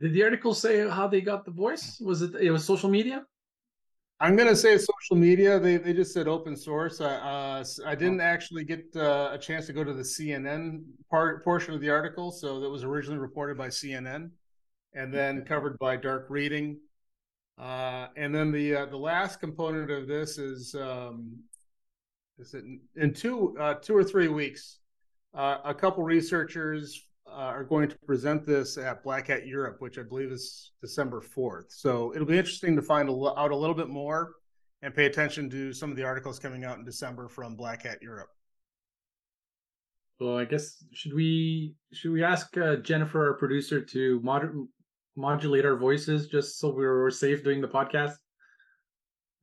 Did 0.00 0.12
the 0.12 0.22
article 0.22 0.54
say 0.54 0.88
how 0.88 1.08
they 1.08 1.20
got 1.20 1.44
the 1.44 1.50
voice? 1.50 1.98
Was 2.00 2.22
it 2.22 2.34
it 2.36 2.50
was 2.50 2.64
social 2.64 2.88
media? 2.88 3.24
I'm 4.18 4.34
gonna 4.34 4.56
say 4.56 4.78
social 4.78 5.16
media. 5.16 5.58
They 5.58 5.76
they 5.76 5.92
just 5.92 6.14
said 6.14 6.26
open 6.26 6.56
source. 6.56 7.00
I 7.02 7.16
uh, 7.16 7.64
I 7.84 7.94
didn't 7.94 8.22
actually 8.22 8.64
get 8.64 8.84
uh, 8.96 9.30
a 9.32 9.38
chance 9.38 9.66
to 9.66 9.74
go 9.74 9.84
to 9.84 9.92
the 9.92 10.02
CNN 10.02 10.84
part 11.10 11.44
portion 11.44 11.74
of 11.74 11.82
the 11.82 11.90
article, 11.90 12.30
so 12.30 12.60
that 12.60 12.70
was 12.70 12.82
originally 12.82 13.18
reported 13.18 13.58
by 13.58 13.68
CNN, 13.68 14.30
and 14.94 15.12
then 15.12 15.44
covered 15.44 15.78
by 15.78 15.96
Dark 15.96 16.26
Reading. 16.30 16.78
Uh, 17.58 18.08
and 18.16 18.34
then 18.34 18.52
the 18.52 18.74
uh, 18.74 18.86
the 18.86 18.96
last 18.96 19.38
component 19.38 19.90
of 19.90 20.08
this 20.08 20.38
is 20.38 20.74
um, 20.74 21.38
is 22.38 22.54
it 22.54 22.64
in, 22.64 22.80
in 22.96 23.12
two 23.12 23.54
uh, 23.60 23.74
two 23.74 23.94
or 23.94 24.04
three 24.04 24.28
weeks, 24.28 24.78
uh, 25.34 25.58
a 25.62 25.74
couple 25.74 26.02
researchers 26.02 27.02
uh, 27.28 27.32
are 27.32 27.64
going 27.64 27.88
to 27.88 27.98
present 28.06 28.46
this 28.46 28.78
at 28.78 29.02
Black 29.02 29.28
Hat 29.28 29.46
Europe, 29.46 29.76
which 29.80 29.98
I 29.98 30.02
believe 30.02 30.30
is 30.30 30.72
December 30.80 31.20
4th. 31.20 31.66
So 31.68 32.12
it'll 32.14 32.26
be 32.26 32.38
interesting 32.38 32.76
to 32.76 32.82
find 32.82 33.08
a, 33.08 33.12
out 33.12 33.50
a 33.50 33.56
little 33.56 33.74
bit 33.74 33.88
more 33.88 34.32
and 34.82 34.94
pay 34.94 35.06
attention 35.06 35.50
to 35.50 35.72
some 35.72 35.90
of 35.90 35.96
the 35.96 36.04
articles 36.04 36.38
coming 36.38 36.64
out 36.64 36.78
in 36.78 36.84
December 36.84 37.28
from 37.28 37.56
Black 37.56 37.82
Hat 37.82 37.98
Europe. 38.02 38.28
Well, 40.20 40.38
I 40.38 40.44
guess 40.44 40.82
should 40.92 41.12
we 41.12 41.74
should 41.92 42.12
we 42.12 42.24
ask 42.24 42.56
uh, 42.56 42.76
Jennifer, 42.76 43.28
our 43.28 43.34
producer, 43.34 43.82
to 43.82 44.20
mod- 44.22 44.50
modulate 45.14 45.66
our 45.66 45.76
voices 45.76 46.28
just 46.28 46.58
so 46.58 46.70
we 46.70 46.86
are 46.86 47.10
safe 47.10 47.44
doing 47.44 47.60
the 47.60 47.68
podcast? 47.68 48.14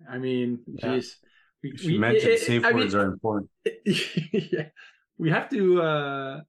I 0.09 0.17
mean, 0.17 0.59
yeah. 0.65 0.95
geez, 0.95 1.17
we, 1.61 1.73
we 1.85 1.97
mentioned 1.99 2.39
safe 2.39 2.65
I 2.65 2.71
words 2.71 2.95
mean, 2.95 3.03
are 3.03 3.13
important. 3.13 3.51
yeah, 3.85 4.69
we 5.19 5.29
have 5.29 5.47
to. 5.49 5.81
uh 5.81 6.41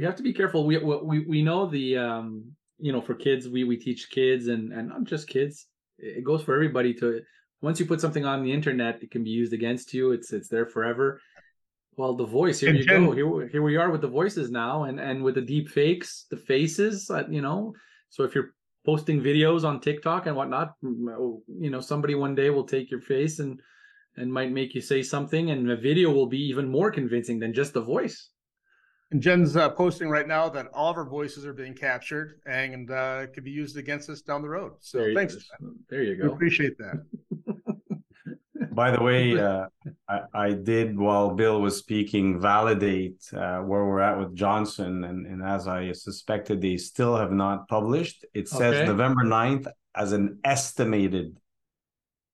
we 0.00 0.06
have 0.06 0.16
to 0.16 0.22
be 0.22 0.32
careful. 0.32 0.64
We 0.64 0.78
we 0.78 1.18
we 1.26 1.42
know 1.42 1.66
the 1.66 1.98
um 1.98 2.52
you 2.78 2.90
know 2.90 3.02
for 3.02 3.14
kids 3.14 3.46
we 3.46 3.64
we 3.64 3.76
teach 3.76 4.08
kids 4.08 4.48
and 4.48 4.72
and 4.72 4.88
not 4.88 5.04
just 5.04 5.28
kids. 5.28 5.66
It 5.98 6.24
goes 6.24 6.42
for 6.42 6.54
everybody 6.54 6.94
to 6.94 7.20
once 7.60 7.78
you 7.78 7.84
put 7.84 8.00
something 8.00 8.24
on 8.24 8.42
the 8.42 8.50
internet, 8.50 9.02
it 9.02 9.10
can 9.10 9.22
be 9.22 9.28
used 9.28 9.52
against 9.52 9.92
you. 9.92 10.12
It's 10.12 10.32
it's 10.32 10.48
there 10.48 10.64
forever. 10.64 11.20
Well, 11.98 12.14
the 12.14 12.24
voice 12.24 12.60
here 12.60 12.70
and 12.70 12.78
you 12.78 12.86
go. 12.86 13.12
Here 13.12 13.48
here 13.48 13.62
we 13.62 13.76
are 13.76 13.90
with 13.90 14.00
the 14.00 14.14
voices 14.20 14.50
now, 14.50 14.84
and 14.84 14.98
and 14.98 15.22
with 15.22 15.34
the 15.34 15.42
deep 15.42 15.68
fakes, 15.68 16.24
the 16.30 16.38
faces. 16.38 17.10
Uh, 17.10 17.24
you 17.28 17.42
know, 17.42 17.74
so 18.08 18.24
if 18.24 18.34
you're 18.34 18.54
posting 18.86 19.20
videos 19.20 19.64
on 19.64 19.80
TikTok 19.80 20.24
and 20.24 20.34
whatnot, 20.34 20.76
oh, 20.82 21.42
you 21.46 21.68
know, 21.68 21.82
somebody 21.82 22.14
one 22.14 22.34
day 22.34 22.48
will 22.48 22.64
take 22.74 22.90
your 22.90 23.02
face 23.02 23.38
and 23.38 23.60
and 24.16 24.32
might 24.32 24.50
make 24.50 24.74
you 24.74 24.80
say 24.80 25.02
something, 25.02 25.50
and 25.50 25.68
the 25.68 25.76
video 25.76 26.10
will 26.10 26.30
be 26.38 26.42
even 26.50 26.70
more 26.70 26.90
convincing 26.90 27.38
than 27.38 27.52
just 27.52 27.74
the 27.74 27.82
voice. 27.82 28.30
And 29.12 29.20
Jen's 29.20 29.56
uh, 29.56 29.68
posting 29.70 30.08
right 30.08 30.28
now 30.28 30.48
that 30.50 30.68
all 30.72 30.90
of 30.90 30.96
our 30.96 31.04
voices 31.04 31.44
are 31.44 31.52
being 31.52 31.74
captured 31.74 32.40
and 32.46 32.90
uh, 32.90 33.26
could 33.34 33.42
be 33.42 33.50
used 33.50 33.76
against 33.76 34.08
us 34.08 34.20
down 34.20 34.40
the 34.40 34.48
road. 34.48 34.74
So 34.80 34.98
there 34.98 35.14
thanks. 35.14 35.36
There 35.88 36.02
you 36.02 36.16
go. 36.16 36.28
We 36.28 36.32
appreciate 36.32 36.78
that. 36.78 37.04
By 38.72 38.92
the 38.92 39.02
way, 39.02 39.38
uh, 39.38 39.66
I, 40.08 40.20
I, 40.32 40.52
did 40.52 40.96
while 40.96 41.30
Bill 41.30 41.60
was 41.60 41.76
speaking 41.76 42.40
validate 42.40 43.20
uh, 43.32 43.58
where 43.60 43.84
we're 43.84 44.00
at 44.00 44.18
with 44.18 44.34
Johnson, 44.34 45.02
and, 45.02 45.26
and, 45.26 45.42
as 45.42 45.66
I 45.66 45.90
suspected, 45.92 46.60
they 46.60 46.76
still 46.76 47.16
have 47.16 47.32
not 47.32 47.66
published. 47.68 48.24
It 48.32 48.48
says 48.48 48.76
okay. 48.76 48.86
November 48.86 49.24
9th 49.24 49.66
as 49.94 50.12
an 50.12 50.38
estimated, 50.44 51.36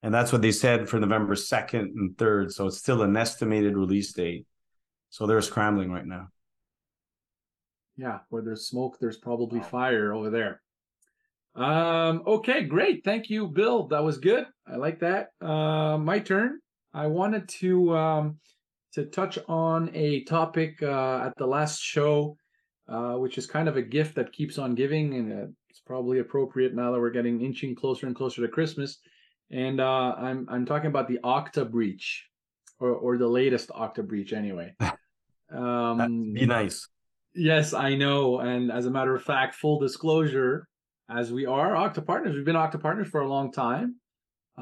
and 0.03 0.12
that's 0.12 0.31
what 0.31 0.43
they 0.43 0.53
said 0.53 0.91
for 0.91 1.01
November 1.01 1.35
2nd 1.35 1.95
and 1.97 2.17
3rd. 2.17 2.53
So 2.53 2.67
it's 2.67 2.79
still 2.79 3.03
an 3.03 3.17
estimated 3.17 3.75
release 3.77 4.12
date. 4.12 4.47
So 5.09 5.27
they're 5.27 5.41
scrambling 5.41 5.91
right 5.91 6.07
now 6.07 6.29
yeah, 7.97 8.19
where 8.29 8.43
there's 8.43 8.69
smoke, 8.69 8.99
there's 9.01 9.17
probably 9.17 9.61
fire 9.61 10.13
over 10.13 10.31
there. 10.31 10.61
Um, 11.55 12.23
okay, 12.27 12.65
great. 12.65 13.03
Thank 13.05 13.31
you, 13.31 13.49
Bill. 13.49 13.89
That 13.89 14.05
was 14.05 14.19
good. 14.19 14.47
I 14.67 14.77
like 14.77 15.01
that. 15.01 15.29
Uh, 15.41 15.97
my 15.97 16.19
turn. 16.19 16.59
I 16.93 17.07
wanted 17.07 17.49
to 17.61 17.97
um, 17.97 18.39
to 18.93 19.07
touch 19.07 19.39
on 19.49 19.91
a 19.95 20.25
topic 20.25 20.83
uh, 20.83 21.21
at 21.27 21.33
the 21.37 21.47
last 21.47 21.81
show, 21.81 22.37
uh, 22.89 23.15
which 23.15 23.39
is 23.39 23.47
kind 23.47 23.69
of 23.69 23.77
a 23.77 23.83
gift 23.83 24.15
that 24.17 24.33
keeps 24.33 24.59
on 24.59 24.75
giving, 24.75 25.15
and 25.15 25.55
it's 25.71 25.81
probably 25.81 26.19
appropriate 26.19 26.75
now 26.75 26.93
that 26.93 27.01
we're 27.01 27.11
getting 27.11 27.43
inching 27.43 27.75
closer 27.75 28.07
and 28.07 28.17
closer 28.17 28.43
to 28.43 28.49
Christmas. 28.49 28.99
And 29.51 29.81
uh, 29.81 30.15
I'm 30.19 30.47
I'm 30.51 30.67
talking 30.67 30.89
about 30.89 31.09
the 31.09 31.21
Okta 31.25 31.71
breach, 31.71 32.27
or 32.79 32.91
or 32.91 33.17
the 33.17 33.29
latest 33.29 33.71
Okta 33.71 34.07
breach, 34.07 34.33
anyway. 34.33 34.75
Um, 35.49 36.33
be 36.33 36.45
nice. 36.45 36.89
Yes, 37.37 37.75
I 37.75 37.94
know. 37.94 38.40
And 38.40 38.72
as 38.72 38.87
a 38.87 38.90
matter 38.90 39.14
of 39.14 39.22
fact, 39.22 39.55
full 39.55 39.79
disclosure, 39.79 40.66
as 41.11 41.33
we 41.33 41.46
are 41.46 41.75
Okta 41.75 42.05
partners, 42.05 42.35
we've 42.35 42.44
been 42.44 42.57
Okta 42.57 42.81
partners 42.81 43.09
for 43.09 43.20
a 43.20 43.29
long 43.29 43.53
time. 43.53 43.96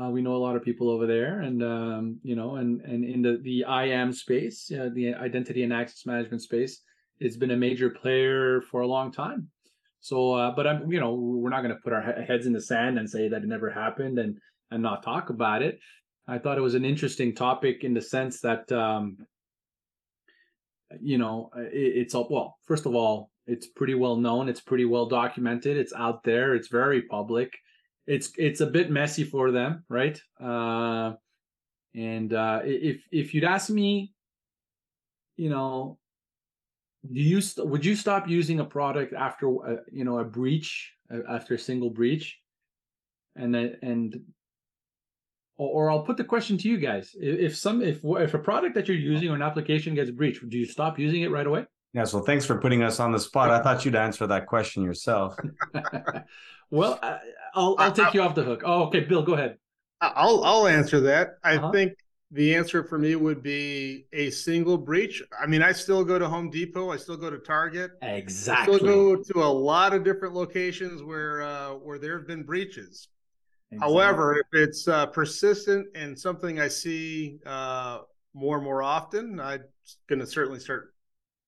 Uh, 0.00 0.10
we 0.10 0.22
know 0.22 0.34
a 0.34 0.38
lot 0.44 0.56
of 0.56 0.64
people 0.64 0.90
over 0.90 1.06
there, 1.06 1.40
and 1.40 1.62
um, 1.62 2.18
you 2.24 2.34
know, 2.34 2.56
and 2.56 2.80
and 2.80 3.04
in 3.04 3.22
the 3.22 3.38
the 3.42 3.64
IAM 3.68 4.12
space, 4.12 4.66
the 4.66 5.14
identity 5.14 5.62
and 5.62 5.72
access 5.72 6.04
management 6.04 6.42
space, 6.42 6.80
it's 7.20 7.36
been 7.36 7.52
a 7.52 7.56
major 7.56 7.90
player 7.90 8.60
for 8.60 8.80
a 8.80 8.86
long 8.88 9.12
time. 9.12 9.48
So, 10.00 10.32
uh, 10.34 10.50
but 10.54 10.66
I'm, 10.66 10.90
you 10.90 10.98
know, 10.98 11.14
we're 11.14 11.48
not 11.50 11.62
going 11.62 11.74
to 11.74 11.80
put 11.80 11.92
our 11.92 12.02
heads 12.02 12.46
in 12.46 12.52
the 12.52 12.60
sand 12.60 12.98
and 12.98 13.08
say 13.08 13.28
that 13.28 13.42
it 13.42 13.48
never 13.48 13.70
happened 13.70 14.18
and 14.18 14.36
and 14.72 14.82
not 14.82 15.04
talk 15.04 15.30
about 15.30 15.62
it. 15.62 15.78
I 16.26 16.38
thought 16.38 16.58
it 16.58 16.62
was 16.62 16.74
an 16.74 16.84
interesting 16.84 17.32
topic 17.34 17.84
in 17.84 17.94
the 17.94 18.02
sense 18.02 18.40
that 18.40 18.70
um, 18.72 19.16
you 21.00 21.18
know, 21.18 21.50
uh, 21.56 21.62
it, 21.62 21.72
it's 21.72 22.14
all 22.14 22.26
well. 22.30 22.56
First 22.64 22.86
of 22.86 22.94
all, 22.94 23.30
it's 23.46 23.66
pretty 23.66 23.94
well 23.94 24.16
known. 24.16 24.48
It's 24.48 24.60
pretty 24.60 24.84
well 24.84 25.06
documented. 25.06 25.76
It's 25.76 25.92
out 25.92 26.22
there. 26.24 26.54
It's 26.54 26.68
very 26.68 27.02
public. 27.02 27.52
It's 28.06 28.32
it's 28.36 28.60
a 28.60 28.66
bit 28.66 28.90
messy 28.90 29.24
for 29.24 29.50
them, 29.50 29.84
right? 29.88 30.20
Uh, 30.40 31.14
and 31.94 32.32
uh, 32.32 32.60
if 32.64 33.02
if 33.10 33.34
you'd 33.34 33.44
ask 33.44 33.70
me, 33.70 34.12
you 35.36 35.48
know, 35.48 35.98
do 37.12 37.20
you 37.20 37.40
st- 37.40 37.66
would 37.68 37.84
you 37.84 37.96
stop 37.96 38.28
using 38.28 38.60
a 38.60 38.64
product 38.64 39.12
after 39.14 39.46
uh, 39.66 39.76
you 39.92 40.04
know 40.04 40.18
a 40.18 40.24
breach 40.24 40.92
uh, 41.12 41.18
after 41.28 41.54
a 41.54 41.58
single 41.58 41.90
breach, 41.90 42.38
and 43.36 43.54
then 43.54 43.76
and 43.82 44.16
or, 45.56 45.86
or 45.86 45.90
I'll 45.90 46.02
put 46.02 46.16
the 46.16 46.24
question 46.24 46.58
to 46.58 46.68
you 46.68 46.78
guys: 46.78 47.14
if 47.18 47.56
some 47.56 47.82
if 47.82 48.00
if 48.04 48.34
a 48.34 48.38
product 48.38 48.74
that 48.74 48.88
you're 48.88 48.96
using 48.96 49.30
or 49.30 49.34
an 49.34 49.42
application 49.42 49.94
gets 49.94 50.10
breached, 50.10 50.48
do 50.48 50.58
you 50.58 50.66
stop 50.66 50.98
using 50.98 51.22
it 51.22 51.30
right 51.30 51.46
away? 51.46 51.66
Yeah. 51.92 52.04
So 52.04 52.20
thanks 52.20 52.44
for 52.44 52.58
putting 52.58 52.82
us 52.82 53.00
on 53.00 53.12
the 53.12 53.20
spot. 53.20 53.50
I 53.50 53.62
thought 53.62 53.84
you'd 53.84 53.94
answer 53.94 54.26
that 54.26 54.46
question 54.46 54.82
yourself. 54.82 55.36
well, 56.70 56.98
I'll 57.54 57.76
I'll 57.78 57.92
take 57.92 58.14
you 58.14 58.22
off 58.22 58.34
the 58.34 58.44
hook. 58.44 58.62
Oh, 58.64 58.84
okay, 58.84 59.00
Bill, 59.00 59.22
go 59.22 59.34
ahead. 59.34 59.58
I'll 60.00 60.44
I'll 60.44 60.66
answer 60.66 61.00
that. 61.00 61.36
I 61.42 61.56
uh-huh. 61.56 61.72
think 61.72 61.92
the 62.30 62.54
answer 62.56 62.82
for 62.82 62.98
me 62.98 63.14
would 63.14 63.42
be 63.42 64.06
a 64.12 64.28
single 64.30 64.76
breach. 64.76 65.22
I 65.40 65.46
mean, 65.46 65.62
I 65.62 65.70
still 65.70 66.04
go 66.04 66.18
to 66.18 66.28
Home 66.28 66.50
Depot. 66.50 66.90
I 66.90 66.96
still 66.96 67.16
go 67.16 67.30
to 67.30 67.38
Target. 67.38 67.92
Exactly. 68.02 68.74
I 68.74 68.78
still 68.78 68.88
go 68.88 69.22
to 69.22 69.44
a 69.44 69.46
lot 69.46 69.94
of 69.94 70.02
different 70.02 70.34
locations 70.34 71.02
where 71.02 71.42
uh, 71.42 71.70
where 71.74 71.98
there 71.98 72.18
have 72.18 72.26
been 72.26 72.42
breaches. 72.42 73.08
Exactly. 73.70 73.94
However, 73.94 74.38
if 74.38 74.46
it's 74.52 74.86
uh, 74.86 75.06
persistent 75.06 75.88
and 75.94 76.18
something 76.18 76.60
I 76.60 76.68
see 76.68 77.38
uh, 77.44 78.00
more 78.32 78.56
and 78.56 78.64
more 78.64 78.82
often, 78.82 79.40
I'm 79.40 79.64
going 80.08 80.20
to 80.20 80.26
certainly 80.26 80.60
start 80.60 80.94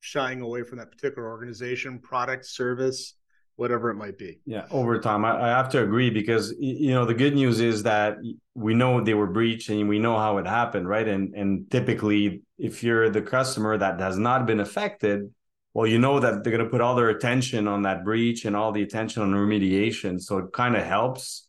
shying 0.00 0.40
away 0.40 0.62
from 0.62 0.79
that 0.79 0.90
particular 0.90 1.29
organization, 1.29 1.98
product, 1.98 2.46
service, 2.46 3.14
whatever 3.57 3.90
it 3.90 3.96
might 3.96 4.18
be. 4.18 4.40
Yeah, 4.44 4.66
over 4.70 4.98
time, 5.00 5.24
I, 5.24 5.46
I 5.46 5.48
have 5.48 5.68
to 5.70 5.83
agree 5.83 6.11
because 6.11 6.55
you 6.59 6.90
know 6.90 7.05
the 7.05 7.14
good 7.14 7.35
news 7.35 7.61
is 7.61 7.83
that 7.85 8.18
we 8.55 8.74
know 8.74 9.00
they 9.00 9.14
were 9.14 9.26
breached 9.26 9.68
and 9.68 9.88
we 9.88 9.98
know 9.98 10.16
how 10.16 10.38
it 10.38 10.46
happened, 10.46 10.88
right? 10.88 11.07
And 11.07 11.35
and 11.35 11.70
typically, 11.70 12.42
if 12.59 12.83
you're 12.83 13.11
the 13.11 13.22
customer 13.22 13.76
that 13.79 13.98
has 14.00 14.18
not 14.18 14.46
been 14.46 14.61
affected, 14.61 15.33
well, 15.74 15.87
you 15.87 15.98
know 15.98 16.20
that 16.20 16.44
they're 16.44 16.52
going 16.52 16.64
to 16.64 16.70
put 16.70 16.81
all 16.81 16.94
their 16.94 17.09
attention 17.11 17.66
on 17.66 17.83
that 17.83 18.05
breach 18.05 18.44
and 18.44 18.55
all 18.55 18.72
the 18.72 18.83
attention 18.83 19.22
on 19.22 19.33
remediation. 19.33 20.20
So 20.20 20.38
it 20.38 20.52
kind 20.52 20.76
of 20.76 20.85
helps, 20.85 21.45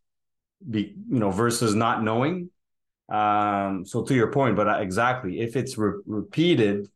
be 0.70 0.96
you 1.10 1.20
know, 1.20 1.32
versus 1.32 1.76
not 1.76 2.04
knowing. 2.04 2.50
Um, 3.10 3.86
so 3.86 4.04
to 4.04 4.13
your 4.13 4.32
point, 4.32 4.56
but 4.56 4.67
uh, 4.67 4.78
exactly, 4.80 5.39
if 5.39 5.56
it's 5.56 5.78
re- 5.78 6.02
repeated, 6.06 6.88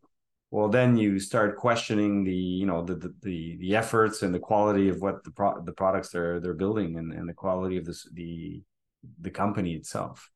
well 0.52 0.68
then 0.68 0.98
you 0.98 1.20
start 1.20 1.58
questioning 1.58 2.24
the 2.24 2.36
you 2.36 2.66
know 2.66 2.84
the 2.84 2.96
the 3.22 3.58
the, 3.58 3.76
efforts 3.76 4.22
and 4.22 4.36
the 4.36 4.40
quality 4.40 4.90
of 4.90 5.02
what 5.02 5.24
the 5.24 5.32
pro- 5.32 5.62
the 5.64 5.72
products 5.72 6.10
they're 6.10 6.40
they're 6.40 6.54
building 6.54 6.98
and, 6.98 7.12
and 7.14 7.28
the 7.28 7.34
quality 7.34 7.78
of 7.78 7.86
this 7.86 8.08
the 8.14 8.62
the 9.22 9.32
company 9.32 9.74
itself 9.74 10.30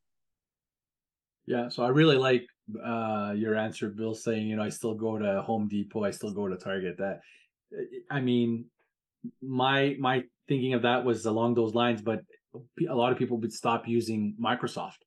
yeah 1.45 1.67
so 1.69 1.83
i 1.83 1.89
really 1.89 2.17
like 2.17 2.47
uh 2.83 3.33
your 3.35 3.55
answer 3.55 3.89
bill 3.89 4.15
saying 4.15 4.47
you 4.47 4.55
know 4.55 4.63
i 4.63 4.69
still 4.69 4.95
go 4.95 5.19
to 5.19 5.41
home 5.41 5.67
depot 5.67 6.03
i 6.03 6.11
still 6.11 6.31
go 6.31 6.47
to 6.47 6.57
target 6.57 6.97
that 6.97 7.19
i 8.09 8.19
mean 8.19 8.65
my 9.41 9.95
my 9.99 10.23
thinking 10.47 10.73
of 10.73 10.83
that 10.83 11.03
was 11.03 11.25
along 11.25 11.53
those 11.53 11.75
lines 11.75 12.01
but 12.01 12.21
a 12.89 12.95
lot 12.95 13.11
of 13.11 13.17
people 13.17 13.37
would 13.37 13.53
stop 13.53 13.87
using 13.87 14.35
microsoft 14.41 15.01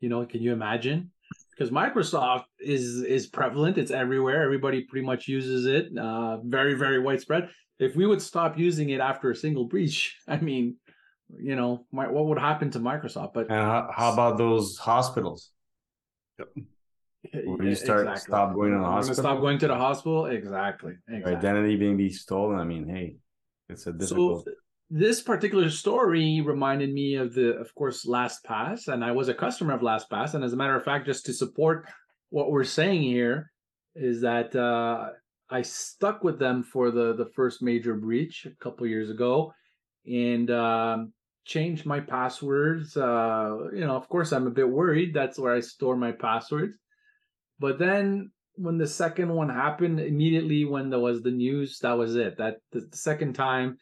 you 0.00 0.08
know 0.08 0.24
can 0.24 0.42
you 0.42 0.52
imagine 0.52 1.10
because 1.58 1.70
Microsoft 1.72 2.44
is 2.60 3.02
is 3.02 3.26
prevalent. 3.26 3.78
It's 3.78 3.90
everywhere. 3.90 4.42
Everybody 4.42 4.82
pretty 4.82 5.04
much 5.04 5.26
uses 5.26 5.66
it. 5.66 5.96
Uh, 5.96 6.38
very 6.44 6.74
very 6.74 7.00
widespread. 7.00 7.50
If 7.78 7.96
we 7.96 8.06
would 8.06 8.22
stop 8.22 8.58
using 8.58 8.90
it 8.90 9.00
after 9.00 9.30
a 9.30 9.36
single 9.36 9.64
breach, 9.64 10.16
I 10.28 10.38
mean, 10.38 10.76
you 11.36 11.56
know, 11.56 11.86
my, 11.92 12.08
what 12.08 12.26
would 12.26 12.38
happen 12.38 12.70
to 12.72 12.80
Microsoft? 12.80 13.34
But 13.34 13.50
and 13.50 13.60
how, 13.60 13.90
how 13.94 14.12
about 14.12 14.38
those 14.38 14.78
hospitals? 14.78 15.50
Yep. 16.38 16.48
When 17.44 17.66
you 17.66 17.74
start 17.74 18.02
exactly. 18.02 18.30
stop 18.30 18.54
going 18.54 18.72
to 18.72 18.78
the 18.78 18.84
hospital, 18.84 19.22
stop 19.22 19.40
going 19.40 19.58
to 19.58 19.66
the 19.66 19.74
hospital. 19.74 20.26
Exactly. 20.26 20.94
exactly. 21.08 21.34
identity 21.34 21.76
being 21.76 21.96
be 21.96 22.10
stolen. 22.10 22.58
I 22.58 22.64
mean, 22.64 22.88
hey, 22.88 23.16
it's 23.68 23.86
a 23.88 23.92
difficult. 23.92 24.44
So, 24.44 24.52
this 24.90 25.20
particular 25.20 25.68
story 25.68 26.40
reminded 26.40 26.92
me 26.92 27.16
of 27.16 27.34
the, 27.34 27.50
of 27.56 27.74
course, 27.74 28.06
LastPass, 28.06 28.88
and 28.88 29.04
I 29.04 29.12
was 29.12 29.28
a 29.28 29.34
customer 29.34 29.74
of 29.74 29.82
LastPass. 29.82 30.34
And 30.34 30.42
as 30.42 30.52
a 30.52 30.56
matter 30.56 30.76
of 30.76 30.84
fact, 30.84 31.06
just 31.06 31.26
to 31.26 31.32
support 31.32 31.86
what 32.30 32.50
we're 32.50 32.64
saying 32.64 33.02
here, 33.02 33.50
is 33.94 34.20
that 34.22 34.54
uh, 34.54 35.08
I 35.50 35.62
stuck 35.62 36.22
with 36.22 36.38
them 36.38 36.62
for 36.62 36.90
the 36.90 37.14
the 37.14 37.30
first 37.34 37.62
major 37.62 37.94
breach 37.94 38.46
a 38.46 38.64
couple 38.64 38.86
years 38.86 39.10
ago, 39.10 39.52
and 40.06 40.50
um, 40.50 41.12
changed 41.44 41.84
my 41.84 42.00
passwords. 42.00 42.96
Uh, 42.96 43.56
you 43.72 43.80
know, 43.80 43.96
of 43.96 44.08
course, 44.08 44.32
I'm 44.32 44.46
a 44.46 44.50
bit 44.50 44.68
worried. 44.68 45.12
That's 45.12 45.38
where 45.38 45.54
I 45.54 45.60
store 45.60 45.96
my 45.96 46.12
passwords. 46.12 46.78
But 47.58 47.78
then 47.78 48.30
when 48.54 48.78
the 48.78 48.86
second 48.86 49.28
one 49.32 49.48
happened, 49.48 50.00
immediately 50.00 50.64
when 50.64 50.90
there 50.90 51.00
was 51.00 51.22
the 51.22 51.30
news, 51.30 51.78
that 51.80 51.96
was 51.96 52.16
it. 52.16 52.38
That 52.38 52.56
the, 52.72 52.80
the 52.80 52.96
second 52.96 53.34
time 53.34 53.78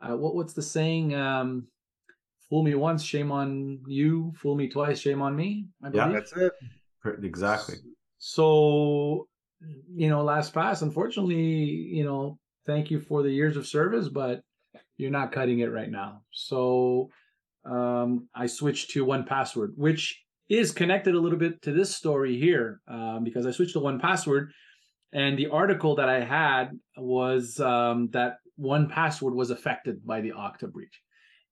uh, 0.00 0.16
what 0.16 0.34
what's 0.34 0.52
the 0.52 0.62
saying? 0.62 1.14
Um, 1.14 1.66
fool 2.48 2.62
me 2.62 2.74
once, 2.74 3.02
shame 3.02 3.32
on 3.32 3.80
you. 3.86 4.32
Fool 4.36 4.54
me 4.54 4.68
twice, 4.68 5.00
shame 5.00 5.22
on 5.22 5.34
me. 5.34 5.66
I 5.82 5.90
believe. 5.90 6.06
Yeah, 6.06 6.12
that's 6.12 6.32
it. 6.32 6.52
Exactly. 7.22 7.76
So, 8.18 9.28
you 9.94 10.08
know, 10.08 10.24
LastPass. 10.24 10.82
Unfortunately, 10.82 11.36
you 11.36 12.04
know, 12.04 12.38
thank 12.66 12.90
you 12.90 13.00
for 13.00 13.22
the 13.22 13.30
years 13.30 13.56
of 13.56 13.66
service, 13.66 14.08
but 14.08 14.42
you're 14.96 15.10
not 15.10 15.32
cutting 15.32 15.60
it 15.60 15.72
right 15.72 15.90
now. 15.90 16.22
So, 16.32 17.10
um, 17.64 18.28
I 18.34 18.46
switched 18.46 18.90
to 18.90 19.06
1Password, 19.06 19.72
which 19.76 20.22
is 20.48 20.72
connected 20.72 21.14
a 21.14 21.20
little 21.20 21.38
bit 21.38 21.62
to 21.62 21.72
this 21.72 21.94
story 21.94 22.38
here, 22.38 22.80
um, 22.88 23.22
because 23.22 23.46
I 23.46 23.50
switched 23.50 23.74
to 23.74 23.80
1Password, 23.80 24.48
and 25.12 25.38
the 25.38 25.48
article 25.48 25.96
that 25.96 26.08
I 26.08 26.24
had 26.24 26.70
was 26.96 27.60
um, 27.60 28.08
that 28.12 28.38
1Password 28.60 29.34
was 29.34 29.50
affected 29.50 30.04
by 30.06 30.20
the 30.20 30.32
Okta 30.32 30.70
breach. 30.70 31.00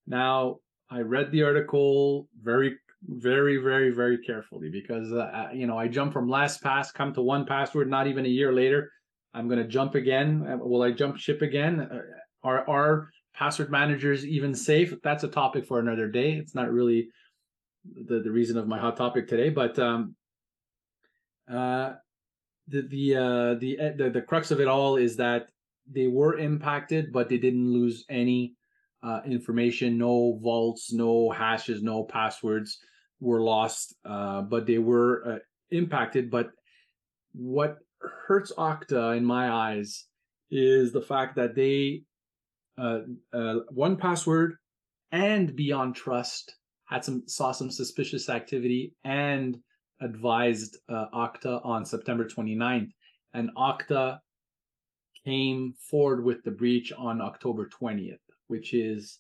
Now, 0.07 0.59
I 0.91 1.01
read 1.01 1.31
the 1.31 1.43
article 1.43 2.29
very, 2.41 2.77
very, 3.03 3.57
very, 3.57 3.91
very 3.91 4.19
carefully 4.19 4.71
because 4.71 5.13
uh, 5.13 5.17
uh 5.17 5.49
you 5.53 5.67
know 5.67 5.79
I 5.79 5.89
jump 5.89 6.13
from 6.13 6.29
LastPass, 6.29 6.95
come 6.95 7.13
to 7.15 7.21
1Password. 7.21 7.89
Not 7.89 8.07
even 8.07 8.25
a 8.25 8.29
year 8.29 8.53
later, 8.53 8.91
I'm 9.35 9.49
going 9.49 9.59
to 9.61 9.69
jump 9.69 9.95
again. 9.95 10.47
Uh, 10.49 10.57
will 10.59 10.83
I 10.83 10.93
jump 10.93 11.19
ship 11.19 11.43
again? 11.43 11.81
Uh, 11.81 12.03
are 12.43 12.69
are 12.69 13.11
password 13.35 13.71
managers 13.71 14.25
even 14.25 14.55
safe? 14.55 14.95
That's 15.03 15.25
a 15.25 15.29
topic 15.29 15.67
for 15.67 15.79
another 15.79 16.09
day. 16.09 16.33
It's 16.33 16.55
not 16.55 16.73
really 16.73 17.09
the 17.85 18.21
the 18.21 18.31
reason 18.31 18.57
of 18.57 18.67
my 18.67 18.79
hot 18.79 18.97
topic 18.97 19.29
today, 19.29 19.51
but 19.51 19.79
um, 19.79 20.15
uh, 21.51 21.95
the 22.69 22.83
the 22.83 23.17
uh, 23.17 23.55
the 23.55 23.79
the 23.97 24.11
the 24.11 24.23
crux 24.23 24.51
of 24.51 24.61
it 24.61 24.69
all 24.69 24.97
is 24.97 25.17
that 25.17 25.49
they 25.91 26.07
were 26.07 26.39
impacted, 26.39 27.13
but 27.13 27.29
they 27.29 27.39
didn't 27.39 27.73
lose 27.73 28.05
any 28.09 28.55
uh, 29.03 29.21
information. 29.27 29.99
No 29.99 30.39
vaults, 30.43 30.93
no 30.93 31.31
hashes, 31.31 31.83
no 31.83 32.05
passwords 32.05 32.79
were 33.21 33.43
lost, 33.43 33.95
uh, 34.05 34.43
but 34.43 34.67
they 34.67 34.79
were 34.79 35.35
uh, 35.35 35.39
impacted. 35.71 36.31
But 36.31 36.51
what 37.33 37.79
hurts 38.01 38.53
Okta 38.53 39.17
in 39.17 39.25
my 39.25 39.51
eyes 39.51 40.07
is 40.51 40.93
the 40.93 41.03
fact 41.03 41.37
that 41.37 41.55
they 41.55 42.03
uh, 42.79 43.01
uh, 43.33 43.61
1Password 43.75 44.53
and 45.13 45.55
Beyond 45.57 45.95
Trust 45.95 46.55
had 46.85 47.05
some 47.05 47.23
saw 47.27 47.53
some 47.53 47.71
suspicious 47.71 48.29
activity 48.29 48.93
and 49.05 49.59
advised 50.01 50.79
uh, 50.89 51.07
Okta 51.13 51.65
on 51.65 51.85
September 51.85 52.25
29th. 52.25 52.91
And 53.35 53.51
Okta 53.57 54.19
came 55.27 55.75
forward 55.91 56.25
with 56.25 56.43
the 56.45 56.51
breach 56.51 56.93
on 56.97 57.21
October 57.21 57.69
20th, 57.69 58.19
which 58.47 58.73
is 58.75 59.19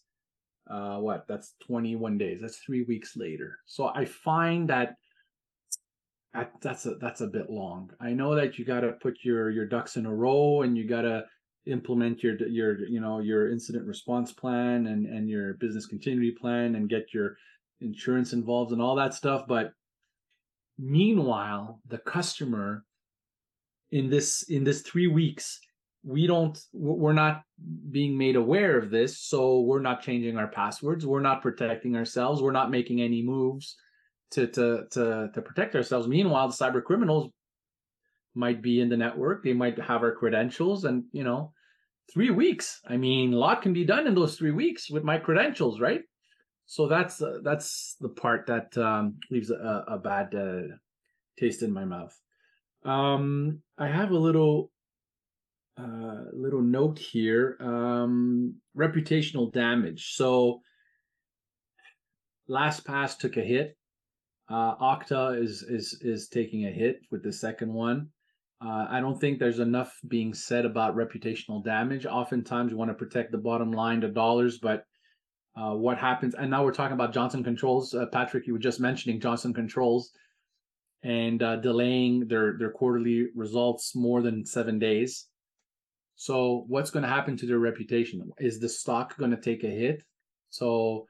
uh, 0.70 0.98
what? 0.98 1.26
That's 1.28 1.54
21 1.66 2.16
days. 2.16 2.40
That's 2.40 2.58
three 2.58 2.82
weeks 2.82 3.16
later. 3.16 3.58
So 3.66 3.88
I 3.88 4.04
find 4.04 4.68
that 4.70 4.96
that's 6.60 6.84
a 6.84 6.96
that's 6.96 7.22
a 7.22 7.26
bit 7.26 7.48
long. 7.50 7.90
I 7.98 8.10
know 8.10 8.34
that 8.34 8.58
you 8.58 8.64
got 8.64 8.80
to 8.80 8.92
put 8.92 9.18
your 9.22 9.50
your 9.50 9.66
ducks 9.66 9.96
in 9.96 10.06
a 10.06 10.14
row 10.14 10.62
and 10.62 10.76
you 10.76 10.86
got 10.86 11.02
to 11.02 11.24
implement 11.66 12.22
your 12.22 12.36
your 12.46 12.86
you 12.86 13.00
know 13.00 13.20
your 13.20 13.50
incident 13.50 13.86
response 13.86 14.32
plan 14.32 14.86
and 14.86 15.06
and 15.06 15.30
your 15.30 15.54
business 15.54 15.86
continuity 15.86 16.32
plan 16.32 16.74
and 16.74 16.90
get 16.90 17.14
your 17.14 17.36
insurance 17.80 18.32
involved 18.32 18.72
and 18.72 18.82
all 18.82 18.96
that 18.96 19.14
stuff. 19.14 19.46
But 19.48 19.72
meanwhile, 20.78 21.80
the 21.88 21.98
customer 21.98 22.84
in 23.92 24.10
this 24.10 24.42
in 24.50 24.62
this 24.62 24.82
three 24.82 25.06
weeks 25.06 25.60
we 26.06 26.26
don't 26.26 26.58
we're 26.72 27.12
not 27.12 27.42
being 27.90 28.16
made 28.16 28.36
aware 28.36 28.78
of 28.78 28.90
this 28.90 29.18
so 29.18 29.60
we're 29.60 29.80
not 29.80 30.02
changing 30.02 30.38
our 30.38 30.46
passwords 30.46 31.04
we're 31.04 31.20
not 31.20 31.42
protecting 31.42 31.96
ourselves 31.96 32.40
we're 32.40 32.52
not 32.52 32.70
making 32.70 33.00
any 33.02 33.22
moves 33.22 33.76
to 34.30 34.46
to 34.46 34.84
to 34.90 35.30
to 35.32 35.42
protect 35.42 35.74
ourselves. 35.74 36.08
Meanwhile 36.08 36.48
the 36.48 36.54
cyber 36.54 36.82
criminals 36.82 37.30
might 38.34 38.62
be 38.62 38.80
in 38.80 38.88
the 38.88 38.96
network 38.96 39.42
they 39.42 39.52
might 39.52 39.78
have 39.78 40.02
our 40.02 40.14
credentials 40.14 40.84
and 40.84 41.04
you 41.12 41.24
know 41.24 41.52
three 42.12 42.30
weeks 42.30 42.80
i 42.86 42.96
mean 42.96 43.32
a 43.32 43.36
lot 43.36 43.62
can 43.62 43.72
be 43.72 43.84
done 43.84 44.06
in 44.06 44.14
those 44.14 44.36
three 44.36 44.50
weeks 44.50 44.90
with 44.90 45.04
my 45.04 45.18
credentials 45.18 45.80
right? 45.80 46.02
So 46.68 46.88
that's 46.88 47.22
uh, 47.22 47.38
that's 47.44 47.96
the 48.00 48.08
part 48.08 48.46
that 48.48 48.76
um, 48.76 49.18
leaves 49.30 49.50
a, 49.50 49.84
a 49.86 49.98
bad 49.98 50.34
uh, 50.34 50.74
taste 51.38 51.62
in 51.62 51.72
my 51.72 51.84
mouth. 51.84 52.14
Um, 52.84 53.62
i 53.78 53.86
have 53.86 54.10
a 54.10 54.18
little 54.18 54.70
uh, 55.78 56.24
little 56.32 56.62
note 56.62 56.98
here 56.98 57.56
um, 57.60 58.54
reputational 58.76 59.52
damage. 59.52 60.12
So, 60.14 60.60
LastPass 62.48 63.18
took 63.18 63.36
a 63.36 63.42
hit. 63.42 63.76
Uh, 64.48 64.76
Okta 64.76 65.42
is 65.42 65.62
is 65.62 65.98
is 66.02 66.28
taking 66.28 66.66
a 66.66 66.70
hit 66.70 67.00
with 67.10 67.22
the 67.22 67.32
second 67.32 67.72
one. 67.72 68.08
Uh, 68.64 68.86
I 68.88 69.00
don't 69.00 69.20
think 69.20 69.38
there's 69.38 69.58
enough 69.58 69.92
being 70.08 70.32
said 70.32 70.64
about 70.64 70.96
reputational 70.96 71.62
damage. 71.62 72.06
Oftentimes, 72.06 72.70
you 72.70 72.78
want 72.78 72.90
to 72.90 72.94
protect 72.94 73.32
the 73.32 73.38
bottom 73.38 73.70
line, 73.70 74.00
the 74.00 74.08
dollars, 74.08 74.58
but 74.58 74.84
uh, 75.56 75.74
what 75.74 75.98
happens? 75.98 76.34
And 76.34 76.50
now 76.50 76.64
we're 76.64 76.72
talking 76.72 76.94
about 76.94 77.12
Johnson 77.12 77.44
Controls. 77.44 77.92
Uh, 77.92 78.06
Patrick, 78.12 78.46
you 78.46 78.52
were 78.54 78.58
just 78.58 78.80
mentioning 78.80 79.20
Johnson 79.20 79.52
Controls 79.52 80.10
and 81.02 81.42
uh, 81.42 81.56
delaying 81.56 82.28
their 82.28 82.56
their 82.58 82.70
quarterly 82.70 83.26
results 83.34 83.94
more 83.94 84.22
than 84.22 84.46
seven 84.46 84.78
days. 84.78 85.26
So 86.16 86.64
what's 86.66 86.90
going 86.90 87.02
to 87.02 87.08
happen 87.08 87.36
to 87.36 87.46
their 87.46 87.58
reputation? 87.58 88.30
Is 88.38 88.58
the 88.58 88.68
stock 88.68 89.16
going 89.18 89.30
to 89.30 89.36
take 89.36 89.64
a 89.64 89.68
hit? 89.68 90.02
So, 90.50 91.06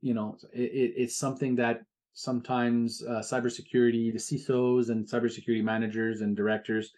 you 0.00 0.14
know, 0.14 0.38
it, 0.52 0.94
it's 0.96 1.16
something 1.16 1.56
that 1.56 1.82
sometimes 2.14 3.02
uh, 3.02 3.20
cybersecurity, 3.20 4.12
the 4.12 4.18
CISOs 4.18 4.88
and 4.88 5.06
cybersecurity 5.06 5.62
managers 5.62 6.22
and 6.22 6.36
directors, 6.36 6.90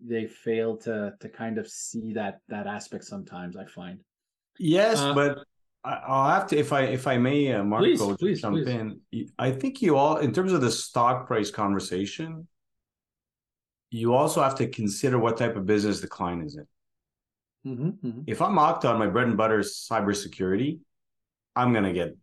they 0.00 0.26
fail 0.26 0.76
to 0.76 1.14
to 1.20 1.28
kind 1.28 1.56
of 1.56 1.66
see 1.68 2.12
that 2.12 2.40
that 2.48 2.66
aspect. 2.66 3.04
Sometimes 3.04 3.56
I 3.56 3.64
find. 3.64 4.00
Yes, 4.58 4.98
uh, 4.98 5.14
but 5.14 5.38
I'll 5.84 6.30
have 6.30 6.48
to 6.48 6.58
if 6.58 6.72
I 6.72 6.82
if 6.82 7.06
I 7.06 7.16
may, 7.16 7.52
uh, 7.52 7.62
Marco, 7.62 7.84
please, 7.84 8.16
please, 8.18 8.40
jump 8.42 8.56
please. 8.56 8.68
in. 8.68 9.00
I 9.38 9.52
think 9.52 9.80
you 9.80 9.96
all, 9.96 10.16
in 10.18 10.32
terms 10.32 10.52
of 10.52 10.60
the 10.60 10.70
stock 10.70 11.26
price 11.26 11.50
conversation, 11.50 12.46
you 13.90 14.14
also 14.14 14.42
have 14.42 14.56
to 14.56 14.68
consider 14.68 15.18
what 15.18 15.36
type 15.36 15.56
of 15.56 15.66
business 15.66 16.00
the 16.00 16.08
client 16.08 16.44
is 16.44 16.56
in. 16.56 16.66
Mm-hmm, 17.66 18.06
mm-hmm. 18.06 18.20
If 18.26 18.42
I'm 18.42 18.56
Okta 18.56 18.86
on 18.86 18.98
my 18.98 19.08
bread 19.08 19.28
and 19.28 19.36
butter 19.36 19.58
is 19.58 19.86
cybersecurity, 19.90 20.78
I'm 21.54 21.72
gonna 21.72 21.92
get 21.92 22.16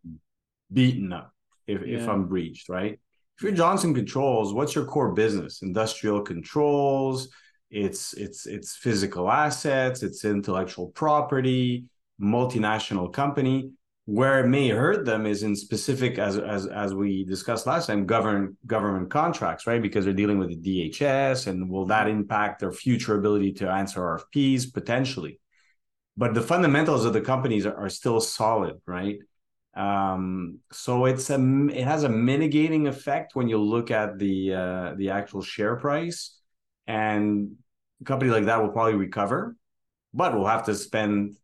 beaten 0.72 1.12
up 1.12 1.34
if, 1.68 1.86
yeah. 1.86 2.00
if 2.00 2.08
I'm 2.08 2.28
breached, 2.28 2.70
right? 2.70 3.00
If 3.38 3.44
you're 3.44 3.52
Johnson 3.52 3.94
Controls, 3.94 4.54
what's 4.54 4.76
your 4.76 4.86
core 4.86 5.12
business? 5.14 5.62
Industrial 5.62 6.22
controls, 6.22 7.30
it's 7.70 8.14
it's 8.14 8.46
it's 8.46 8.76
physical 8.76 9.30
assets, 9.30 10.04
it's 10.04 10.24
intellectual 10.24 10.90
property, 10.90 11.86
multinational 12.22 13.12
company. 13.12 13.72
Where 14.06 14.44
it 14.44 14.48
may 14.48 14.68
hurt 14.70 15.06
them 15.06 15.26
is 15.26 15.44
in 15.44 15.56
specific, 15.56 16.20
as 16.20 16.38
as 16.38 16.68
as 16.68 16.94
we 16.94 17.24
discussed 17.24 17.66
last 17.66 17.88
time, 17.88 18.06
government 18.06 18.58
government 18.68 19.10
contracts, 19.10 19.66
right? 19.66 19.82
Because 19.82 20.04
they're 20.04 20.14
dealing 20.14 20.40
with 20.40 20.50
the 20.50 20.92
DHS, 20.92 21.48
and 21.48 21.70
will 21.70 21.86
that 21.86 22.10
impact 22.10 22.60
their 22.60 22.74
future 22.74 23.18
ability 23.18 23.54
to 23.54 23.70
answer 23.70 24.02
RFPs 24.02 24.74
potentially? 24.74 25.40
But 26.18 26.34
the 26.34 26.42
fundamentals 26.42 27.06
of 27.06 27.14
the 27.14 27.22
companies 27.22 27.66
are, 27.66 27.76
are 27.76 27.90
still 27.90 28.20
solid, 28.20 28.82
right? 28.86 29.20
Um, 29.74 30.60
so 30.72 31.06
it's 31.06 31.30
a 31.30 31.40
it 31.72 31.86
has 31.86 32.04
a 32.04 32.10
mitigating 32.10 32.88
effect 32.88 33.36
when 33.36 33.48
you 33.48 33.58
look 33.58 33.90
at 33.90 34.20
the 34.20 34.54
uh, 34.54 34.94
the 34.98 35.12
actual 35.12 35.42
share 35.42 35.78
price, 35.78 36.38
and 36.88 37.56
a 38.02 38.04
company 38.04 38.32
like 38.32 38.46
that 38.46 38.62
will 38.62 38.70
probably 38.70 38.96
recover, 38.96 39.56
but 40.14 40.34
we'll 40.34 40.46
have 40.46 40.66
to 40.66 40.76
spend 40.76 41.38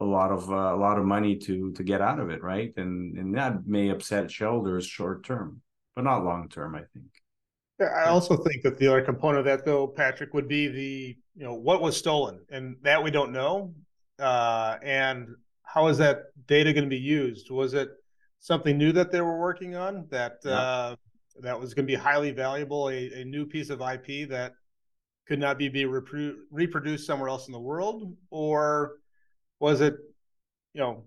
a 0.00 0.04
lot 0.04 0.30
of 0.30 0.50
uh, 0.50 0.74
a 0.74 0.76
lot 0.76 0.98
of 0.98 1.04
money 1.04 1.36
to 1.36 1.72
to 1.72 1.82
get 1.82 2.00
out 2.00 2.20
of 2.20 2.30
it, 2.30 2.42
right? 2.42 2.72
And 2.76 3.16
and 3.18 3.34
that 3.34 3.66
may 3.66 3.88
upset 3.90 4.30
shareholders 4.30 4.86
short 4.86 5.24
term, 5.24 5.60
but 5.96 6.02
not 6.02 6.24
long 6.24 6.48
term, 6.48 6.74
I 6.74 6.82
think. 6.92 7.06
Yeah, 7.80 7.86
I 7.86 8.08
also 8.08 8.36
think 8.36 8.62
that 8.64 8.76
the 8.78 8.88
other 8.88 9.02
component 9.02 9.40
of 9.40 9.44
that, 9.44 9.64
though, 9.64 9.86
Patrick, 9.86 10.34
would 10.34 10.48
be 10.48 10.68
the 10.68 11.16
you 11.36 11.44
know 11.44 11.54
what 11.54 11.80
was 11.80 11.96
stolen, 11.96 12.40
and 12.50 12.76
that 12.82 13.02
we 13.02 13.10
don't 13.10 13.32
know, 13.32 13.74
uh, 14.18 14.78
and 14.82 15.28
how 15.62 15.88
is 15.88 15.98
that 15.98 16.24
data 16.46 16.72
going 16.72 16.84
to 16.84 16.90
be 16.90 16.96
used? 16.96 17.50
Was 17.50 17.74
it 17.74 17.90
something 18.40 18.78
new 18.78 18.92
that 18.92 19.10
they 19.10 19.20
were 19.20 19.38
working 19.38 19.74
on 19.74 20.06
that 20.10 20.38
yeah. 20.44 20.52
uh, 20.52 20.96
that 21.40 21.58
was 21.58 21.74
going 21.74 21.86
to 21.86 21.92
be 21.92 21.96
highly 21.96 22.30
valuable, 22.30 22.88
a, 22.88 23.20
a, 23.20 23.24
new 23.24 23.44
piece 23.44 23.70
of 23.70 23.80
IP 23.80 24.28
that 24.28 24.54
could 25.26 25.38
not 25.38 25.58
be, 25.58 25.68
be 25.68 25.84
repro- 25.84 26.36
reproduced 26.50 27.06
somewhere 27.06 27.28
else 27.28 27.46
in 27.46 27.52
the 27.52 27.60
world, 27.60 28.16
or 28.30 28.94
was 29.60 29.80
it, 29.80 29.96
you 30.74 30.80
know, 30.80 31.04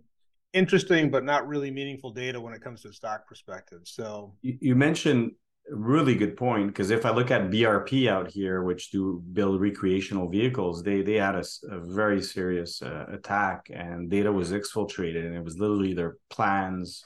interesting 0.53 1.09
but 1.09 1.23
not 1.23 1.47
really 1.47 1.71
meaningful 1.71 2.11
data 2.11 2.39
when 2.39 2.53
it 2.53 2.61
comes 2.61 2.81
to 2.81 2.93
stock 2.93 3.27
perspective? 3.27 3.81
So 3.83 4.35
you, 4.41 4.57
you 4.59 4.75
mentioned 4.75 5.31
a 5.71 5.75
really 5.75 6.15
good 6.15 6.35
point 6.35 6.67
because 6.67 6.89
if 6.89 7.05
I 7.05 7.11
look 7.11 7.31
at 7.31 7.49
BRP 7.49 8.09
out 8.09 8.29
here, 8.29 8.63
which 8.63 8.91
do 8.91 9.23
build 9.33 9.61
recreational 9.61 10.29
vehicles, 10.29 10.83
they 10.83 11.01
they 11.01 11.15
had 11.15 11.35
a, 11.35 11.43
a 11.69 11.79
very 11.79 12.21
serious 12.21 12.81
uh, 12.81 13.05
attack 13.11 13.67
and 13.73 14.09
data 14.09 14.31
was 14.31 14.51
exfiltrated, 14.51 15.25
and 15.25 15.35
it 15.35 15.43
was 15.43 15.57
literally 15.57 15.93
their 15.93 16.17
plans, 16.29 17.05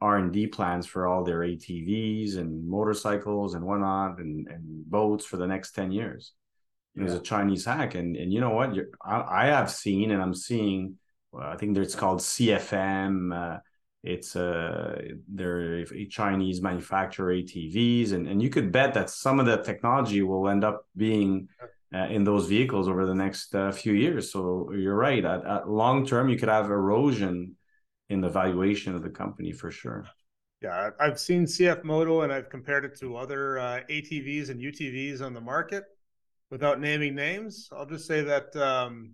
R 0.00 0.18
and 0.18 0.32
D 0.32 0.46
plans 0.46 0.86
for 0.86 1.06
all 1.06 1.24
their 1.24 1.40
ATVs 1.40 2.36
and 2.36 2.68
motorcycles 2.68 3.54
and 3.54 3.64
whatnot 3.64 4.18
and, 4.18 4.46
and 4.48 4.90
boats 4.90 5.24
for 5.24 5.36
the 5.36 5.46
next 5.46 5.72
ten 5.72 5.90
years. 5.90 6.32
It 7.00 7.04
was 7.04 7.14
a 7.14 7.20
Chinese 7.20 7.64
hack, 7.64 7.94
and 7.94 8.16
and 8.16 8.32
you 8.32 8.40
know 8.40 8.50
what? 8.50 8.74
I, 9.04 9.44
I 9.44 9.46
have 9.46 9.70
seen 9.70 10.10
and 10.10 10.22
I'm 10.22 10.34
seeing. 10.34 10.96
Well, 11.32 11.46
I 11.46 11.56
think 11.56 11.76
it's 11.76 11.94
called 11.94 12.20
CFM. 12.20 13.32
Uh, 13.32 13.58
it's 14.02 14.34
uh, 14.34 15.00
they're 15.28 15.80
a 15.80 16.06
Chinese 16.06 16.62
manufacturer 16.62 17.34
ATVs, 17.34 18.12
and, 18.12 18.26
and 18.26 18.42
you 18.42 18.48
could 18.48 18.72
bet 18.72 18.94
that 18.94 19.10
some 19.10 19.38
of 19.38 19.46
that 19.46 19.64
technology 19.64 20.22
will 20.22 20.48
end 20.48 20.64
up 20.64 20.86
being 20.96 21.48
uh, 21.94 22.06
in 22.06 22.24
those 22.24 22.46
vehicles 22.46 22.88
over 22.88 23.04
the 23.04 23.14
next 23.14 23.54
uh, 23.54 23.70
few 23.72 23.92
years. 23.92 24.32
So 24.32 24.72
you're 24.72 24.96
right. 24.96 25.24
At, 25.24 25.44
at, 25.46 25.68
long 25.68 26.06
term, 26.06 26.28
you 26.28 26.38
could 26.38 26.48
have 26.48 26.66
erosion 26.66 27.56
in 28.08 28.20
the 28.20 28.28
valuation 28.28 28.94
of 28.94 29.02
the 29.02 29.10
company 29.10 29.52
for 29.52 29.70
sure. 29.70 30.06
Yeah, 30.62 30.90
I've 30.98 31.20
seen 31.20 31.44
CF 31.44 31.84
Moto, 31.84 32.22
and 32.22 32.32
I've 32.32 32.50
compared 32.50 32.84
it 32.84 32.98
to 33.00 33.16
other 33.16 33.58
uh, 33.58 33.80
ATVs 33.90 34.50
and 34.50 34.60
UTVs 34.60 35.20
on 35.20 35.34
the 35.34 35.40
market. 35.40 35.84
Without 36.50 36.80
naming 36.80 37.14
names, 37.14 37.68
I'll 37.72 37.86
just 37.86 38.06
say 38.06 38.22
that 38.22 38.54
um, 38.56 39.12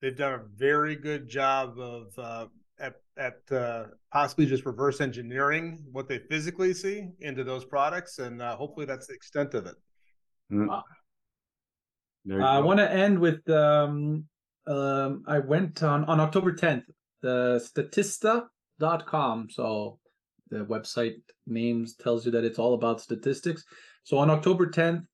they've 0.00 0.16
done 0.16 0.34
a 0.34 0.42
very 0.56 0.94
good 0.94 1.28
job 1.28 1.78
of 1.78 2.18
uh, 2.18 2.46
at 2.78 2.94
at 3.16 3.40
uh, 3.50 3.86
possibly 4.12 4.46
just 4.46 4.66
reverse 4.66 5.00
engineering 5.00 5.84
what 5.90 6.08
they 6.08 6.18
physically 6.18 6.74
see 6.74 7.08
into 7.20 7.42
those 7.42 7.64
products, 7.64 8.18
and 8.18 8.40
uh, 8.40 8.56
hopefully 8.56 8.86
that's 8.86 9.08
the 9.08 9.14
extent 9.14 9.54
of 9.54 9.66
it. 9.66 9.74
Mm. 10.52 10.70
Uh, 10.70 10.82
I 12.42 12.60
want 12.60 12.78
to 12.78 12.90
end 12.90 13.18
with 13.18 13.48
um, 13.50 14.24
um, 14.66 15.24
I 15.26 15.40
went 15.40 15.82
on 15.82 16.04
on 16.04 16.20
October 16.20 16.52
10th, 16.52 16.84
the 17.22 17.60
Statista.com. 17.76 19.48
So 19.50 19.98
the 20.50 20.64
website 20.64 21.16
names 21.46 21.96
tells 21.96 22.24
you 22.24 22.32
that 22.32 22.44
it's 22.44 22.58
all 22.58 22.74
about 22.74 23.00
statistics. 23.00 23.64
So 24.04 24.18
on 24.18 24.30
October 24.30 24.66
10th, 24.66 25.04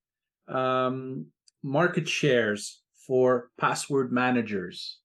um, 0.50 1.26
market 1.62 2.08
shares 2.08 2.82
for 3.06 3.50
password 3.58 4.12
managers 4.12 5.00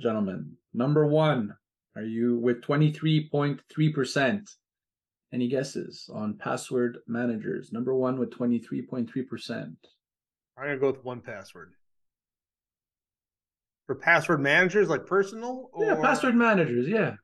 gentlemen. 0.00 0.52
Number 0.74 1.06
one, 1.06 1.54
are 1.94 2.02
you 2.02 2.38
with 2.38 2.62
23.3%? 2.62 4.50
Any 5.32 5.48
guesses 5.48 6.08
on 6.12 6.34
password 6.34 6.98
managers? 7.06 7.72
Number 7.72 7.94
one 7.94 8.18
with 8.18 8.30
23.3%. 8.30 9.76
I'm 10.58 10.64
going 10.64 10.70
to 10.70 10.78
go 10.78 10.90
with 10.90 11.04
1Password. 11.04 11.70
For 13.86 13.94
password 13.94 14.40
managers, 14.40 14.88
like 14.88 15.06
personal? 15.06 15.70
Or... 15.72 15.84
Yeah, 15.84 15.94
password 15.96 16.34
managers, 16.34 16.88
yeah. 16.88 17.14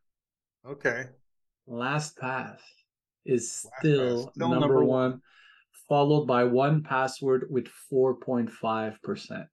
Okay. 0.66 1.04
LastPass 1.68 2.58
is 3.24 3.66
still, 3.78 4.30
still 4.32 4.48
number, 4.48 4.60
number 4.60 4.84
one, 4.84 5.10
one, 5.10 5.22
followed 5.92 6.24
by 6.24 6.42
1Password 6.42 7.50
with 7.50 7.68
4.5%. 7.92 9.46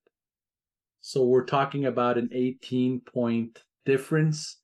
So 1.02 1.26
we're 1.26 1.44
talking 1.44 1.88
about 1.88 2.18
an 2.18 2.30
18 2.32 3.02
point 3.02 3.62
difference, 3.86 4.62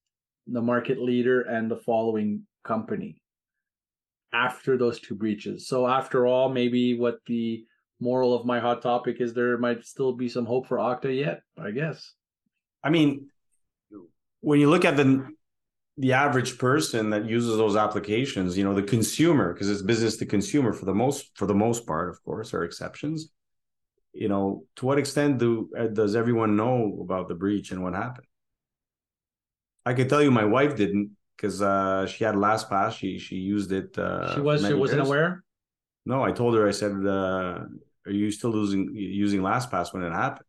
the 0.47 0.61
market 0.61 1.01
leader 1.01 1.41
and 1.41 1.69
the 1.69 1.75
following 1.75 2.43
company 2.63 3.21
after 4.31 4.77
those 4.77 5.01
two 5.01 5.15
breaches. 5.15 5.67
So 5.67 5.85
after 5.85 6.25
all, 6.25 6.47
maybe 6.47 6.97
what 6.97 7.17
the 7.27 7.65
moral 7.99 8.33
of 8.33 8.45
my 8.45 8.61
hot 8.61 8.81
topic 8.81 9.17
is 9.19 9.33
there 9.33 9.57
might 9.57 9.83
still 9.83 10.13
be 10.13 10.29
some 10.29 10.45
hope 10.45 10.67
for 10.67 10.77
Okta 10.77 11.13
yet, 11.13 11.41
I 11.61 11.71
guess. 11.71 12.13
I 12.85 12.89
mean, 12.89 13.27
when 14.39 14.61
you 14.61 14.69
look 14.69 14.85
at 14.85 14.95
the 14.95 15.27
the 15.97 16.13
average 16.13 16.57
person 16.57 17.09
that 17.11 17.25
uses 17.25 17.57
those 17.57 17.75
applications, 17.75 18.57
you 18.57 18.63
know, 18.63 18.73
the 18.73 18.83
consumer, 18.83 19.53
because 19.53 19.69
it's 19.69 19.81
business 19.81 20.17
to 20.17 20.25
consumer 20.25 20.73
for 20.73 20.85
the 20.85 20.93
most 20.93 21.31
for 21.35 21.45
the 21.45 21.55
most 21.55 21.85
part, 21.87 22.09
of 22.09 22.23
course, 22.23 22.53
are 22.53 22.63
exceptions 22.63 23.29
you 24.15 24.29
know, 24.29 24.63
to 24.77 24.85
what 24.85 24.97
extent 24.97 25.37
do 25.37 25.69
uh, 25.77 25.87
does 25.87 26.15
everyone 26.15 26.55
know 26.55 26.97
about 27.01 27.27
the 27.27 27.35
breach 27.35 27.71
and 27.71 27.83
what 27.83 27.93
happened? 27.93 28.25
I 29.85 29.93
could 29.93 30.09
tell 30.09 30.23
you, 30.23 30.31
my 30.31 30.45
wife 30.45 30.75
didn't 30.75 31.11
because 31.35 31.61
uh, 31.61 32.07
she 32.07 32.23
had 32.23 32.35
LastPass. 32.35 32.93
She 32.93 33.19
she 33.19 33.35
used 33.35 33.71
it. 33.71 33.97
Uh, 33.97 34.33
she 34.33 34.39
was 34.39 34.65
she 34.65 34.73
wasn't 34.73 34.99
years. 34.99 35.07
aware. 35.07 35.43
No, 36.05 36.23
I 36.23 36.31
told 36.31 36.55
her. 36.55 36.67
I 36.67 36.71
said, 36.71 36.93
uh, 37.05 37.65
"Are 38.05 38.11
you 38.11 38.31
still 38.31 38.55
using 38.55 38.89
using 38.95 39.41
LastPass 39.41 39.93
when 39.93 40.03
it 40.03 40.13
happened, 40.13 40.47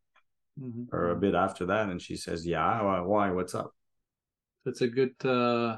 mm-hmm. 0.61 0.95
or 0.95 1.11
a 1.11 1.17
bit 1.17 1.35
after 1.35 1.67
that?" 1.67 1.89
And 1.89 2.01
she 2.01 2.17
says, 2.17 2.47
"Yeah. 2.47 3.01
Why? 3.03 3.31
What's 3.31 3.55
up?" 3.55 3.75
That's 4.67 4.83
a 4.83 4.89
good 4.89 5.15
uh, 5.25 5.77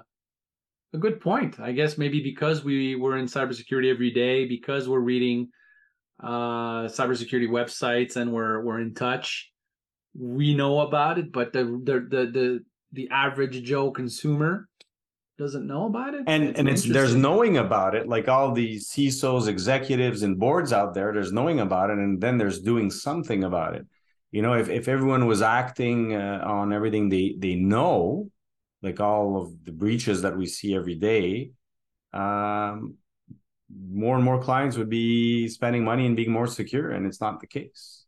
a 0.95 0.99
good 0.99 1.21
point. 1.21 1.61
I 1.61 1.73
guess 1.73 1.99
maybe 1.99 2.23
because 2.23 2.65
we 2.65 2.97
were 2.97 3.19
in 3.19 3.27
cybersecurity 3.27 3.93
every 3.93 4.11
day, 4.11 4.47
because 4.47 4.89
we're 4.89 4.99
reading 4.99 5.51
uh, 6.21 6.89
cybersecurity 6.89 7.49
websites 7.49 8.17
and 8.17 8.33
we're 8.33 8.65
we're 8.65 8.81
in 8.81 8.95
touch. 8.95 9.51
We 10.19 10.55
know 10.55 10.81
about 10.81 11.19
it, 11.19 11.31
but 11.31 11.53
the 11.53 11.65
the 11.65 12.01
the 12.01 12.27
the, 12.33 12.61
the 12.93 13.09
average 13.11 13.63
Joe 13.63 13.91
consumer 13.91 14.69
doesn't 15.39 15.67
know 15.67 15.87
about 15.87 16.15
it. 16.15 16.25
And 16.27 16.43
it's 16.45 16.59
and 16.59 16.69
it's 16.69 16.83
there's 16.83 17.15
knowing 17.15 17.59
about 17.59 17.95
it, 17.95 18.09
like 18.09 18.27
all 18.27 18.53
these 18.53 18.91
CISOs, 18.91 19.47
executives, 19.47 20.23
and 20.23 20.39
boards 20.39 20.73
out 20.73 20.95
there. 20.95 21.13
There's 21.13 21.33
knowing 21.33 21.61
about 21.61 21.91
it, 21.91 21.99
and 21.99 22.21
then 22.21 22.39
there's 22.39 22.61
doing 22.61 22.91
something 22.91 23.45
about 23.45 23.77
it. 23.77 23.87
You 24.33 24.43
know, 24.43 24.55
if 24.55 24.69
if 24.69 24.89
everyone 24.89 25.27
was 25.27 25.43
acting 25.43 26.15
uh, 26.15 26.43
on 26.45 26.73
everything 26.73 27.09
they 27.09 27.37
they 27.39 27.55
know, 27.55 28.31
like 28.83 29.01
all 29.01 29.41
of 29.41 29.65
the 29.65 29.73
breaches 29.73 30.23
that 30.23 30.37
we 30.37 30.47
see 30.47 30.75
every 30.75 30.95
day, 30.95 31.51
um, 32.13 32.95
more 33.91 34.15
and 34.15 34.25
more 34.25 34.41
clients 34.41 34.77
would 34.77 34.89
be 34.89 35.49
spending 35.49 35.85
money 35.85 36.07
and 36.07 36.17
being 36.17 36.31
more 36.31 36.47
secure, 36.47 36.91
and 36.91 37.07
it's 37.07 37.21
not 37.21 37.41
the 37.41 37.47
case. 37.47 38.05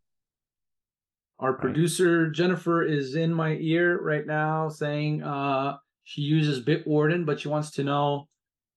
Our 1.38 1.52
right. 1.52 1.60
producer 1.60 2.30
Jennifer 2.30 2.82
is 2.82 3.14
in 3.14 3.32
my 3.32 3.56
ear 3.60 4.00
right 4.00 4.26
now 4.26 4.68
saying 4.68 5.22
uh, 5.22 5.76
she 6.04 6.22
uses 6.22 6.64
Bitwarden, 6.64 7.24
but 7.24 7.40
she 7.40 7.48
wants 7.48 7.70
to 7.72 7.84
know 7.84 8.28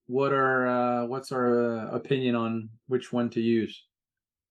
what 0.06 0.32
our 0.32 0.66
uh, 0.66 1.06
what's 1.06 1.32
our 1.32 1.88
uh, 1.88 1.90
opinion 1.90 2.34
on 2.34 2.68
which 2.88 3.12
one 3.12 3.30
to 3.30 3.40
use. 3.40 3.84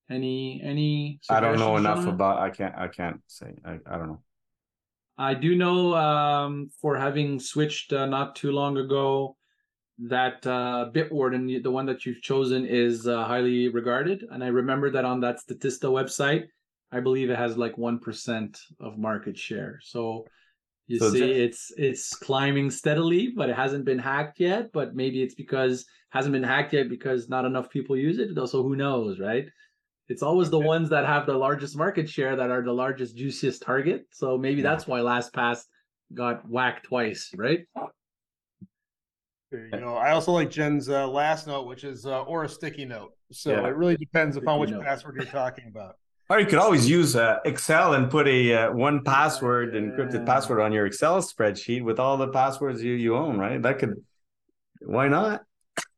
Any 0.10 0.62
any? 0.64 1.20
I 1.30 1.40
don't 1.40 1.60
know 1.60 1.78
enough 1.78 2.06
about. 2.06 2.40
I 2.40 2.50
can't. 2.50 2.76
I 2.76 2.88
can't 2.88 3.22
say. 3.28 3.54
I, 3.66 3.80
I 3.86 3.98
don't 3.98 4.08
know. 4.08 4.22
I 5.18 5.34
do 5.34 5.56
know 5.56 5.94
um, 5.96 6.70
for 6.82 6.98
having 6.98 7.40
switched 7.40 7.94
uh, 7.94 8.06
not 8.06 8.36
too 8.36 8.52
long 8.52 8.78
ago 8.78 9.36
that 10.00 10.46
uh, 10.48 10.90
Bitwarden, 10.92 11.62
the 11.62 11.72
one 11.72 11.86
that 11.86 12.06
you've 12.06 12.22
chosen, 12.22 12.66
is 12.66 13.08
uh, 13.08 13.24
highly 13.24 13.68
regarded. 13.68 14.26
And 14.32 14.44
I 14.44 14.48
remember 14.48 14.90
that 14.92 15.06
on 15.06 15.20
that 15.22 15.40
Statista 15.40 15.90
website, 15.90 16.46
I 16.92 17.00
believe 17.00 17.30
it 17.30 17.38
has 17.38 17.58
like 17.58 17.78
one 17.78 18.00
percent 18.00 18.60
of 18.80 18.98
market 18.98 19.38
share. 19.38 19.80
So 19.84 20.26
you 20.88 21.00
so 21.00 21.12
see, 21.12 21.32
it's 21.32 21.72
it's 21.78 22.16
climbing 22.16 22.72
steadily, 22.72 23.34
but 23.36 23.50
it 23.50 23.56
hasn't 23.56 23.86
been 23.86 24.00
hacked 24.00 24.40
yet. 24.40 24.72
But 24.74 24.96
maybe 24.96 25.22
it's 25.22 25.36
because 25.36 25.86
hasn't 26.10 26.34
been 26.34 26.44
hacked 26.44 26.74
yet 26.74 26.90
because 26.90 27.30
not 27.30 27.46
enough 27.46 27.70
people 27.70 27.96
use 27.96 28.20
it. 28.20 28.38
Also, 28.38 28.64
who 28.64 28.76
knows, 28.76 29.20
right? 29.20 29.46
It's 30.14 30.22
always 30.22 30.52
the 30.52 30.60
ones 30.60 30.90
that 30.92 31.08
have 31.08 31.26
the 31.26 31.34
largest 31.34 31.76
market 31.76 32.08
share 32.08 32.36
that 32.36 32.52
are 32.52 32.62
the 32.62 32.72
largest, 32.72 33.18
juiciest 33.18 33.64
target. 33.64 34.06
So 34.12 34.38
maybe 34.38 34.62
yeah. 34.62 34.70
that's 34.70 34.86
why 34.86 35.00
LastPass 35.00 35.64
got 36.14 36.48
whacked 36.48 36.86
twice, 36.86 37.32
right? 37.36 37.62
There 39.50 39.66
you 39.66 39.80
go. 39.80 39.96
I 39.96 40.12
also 40.12 40.32
like 40.32 40.52
Jen's 40.52 40.88
uh, 40.88 41.08
last 41.08 41.48
note, 41.48 41.66
which 41.66 41.84
is 41.84 42.06
uh, 42.06 42.22
or 42.26 42.44
a 42.44 42.50
sticky 42.50 42.86
note. 42.86 43.14
So 43.32 43.54
yeah. 43.54 43.66
it 43.66 43.76
really 43.76 43.98
depends 43.98 44.38
upon 44.38 44.60
which 44.60 44.70
note. 44.70 44.84
password 44.84 45.16
you're 45.16 45.26
talking 45.26 45.66
about. 45.68 45.96
Or 46.30 46.40
you 46.40 46.46
could 46.46 46.58
always 46.58 46.90
use 46.90 47.18
uh, 47.18 47.40
Excel 47.44 47.96
and 47.96 48.10
put 48.10 48.30
a 48.30 48.54
uh, 48.54 48.72
one 48.72 49.04
password 49.04 49.74
encrypted 49.74 50.26
password 50.26 50.62
on 50.62 50.72
your 50.72 50.86
Excel 50.86 51.22
spreadsheet 51.22 51.84
with 51.84 52.00
all 52.00 52.16
the 52.16 52.30
passwords 52.30 52.82
you, 52.82 52.94
you 52.94 53.18
own, 53.18 53.38
right? 53.38 53.62
That 53.62 53.78
could, 53.78 54.02
why 54.80 55.10
not? 55.10 55.44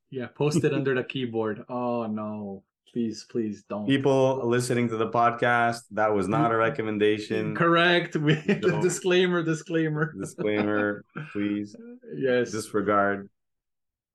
Yeah, 0.10 0.26
post 0.36 0.64
it 0.64 0.74
under 0.80 0.96
the 0.96 1.04
keyboard. 1.04 1.64
Oh 1.70 2.08
no 2.08 2.64
please 2.96 3.26
please 3.30 3.64
don't. 3.68 3.86
People 3.86 4.48
listening 4.48 4.88
to 4.88 4.96
the 4.96 5.10
podcast 5.10 5.82
that 5.92 6.14
was 6.14 6.30
not 6.30 6.54
a 6.54 6.56
recommendation. 6.56 7.54
Correct. 7.54 8.16
We 8.26 8.36
disclaimer 8.82 9.44
disclaimer. 9.44 10.14
Disclaimer 10.18 11.04
please 11.34 11.76
yes. 12.16 12.52
disregard. 12.52 13.30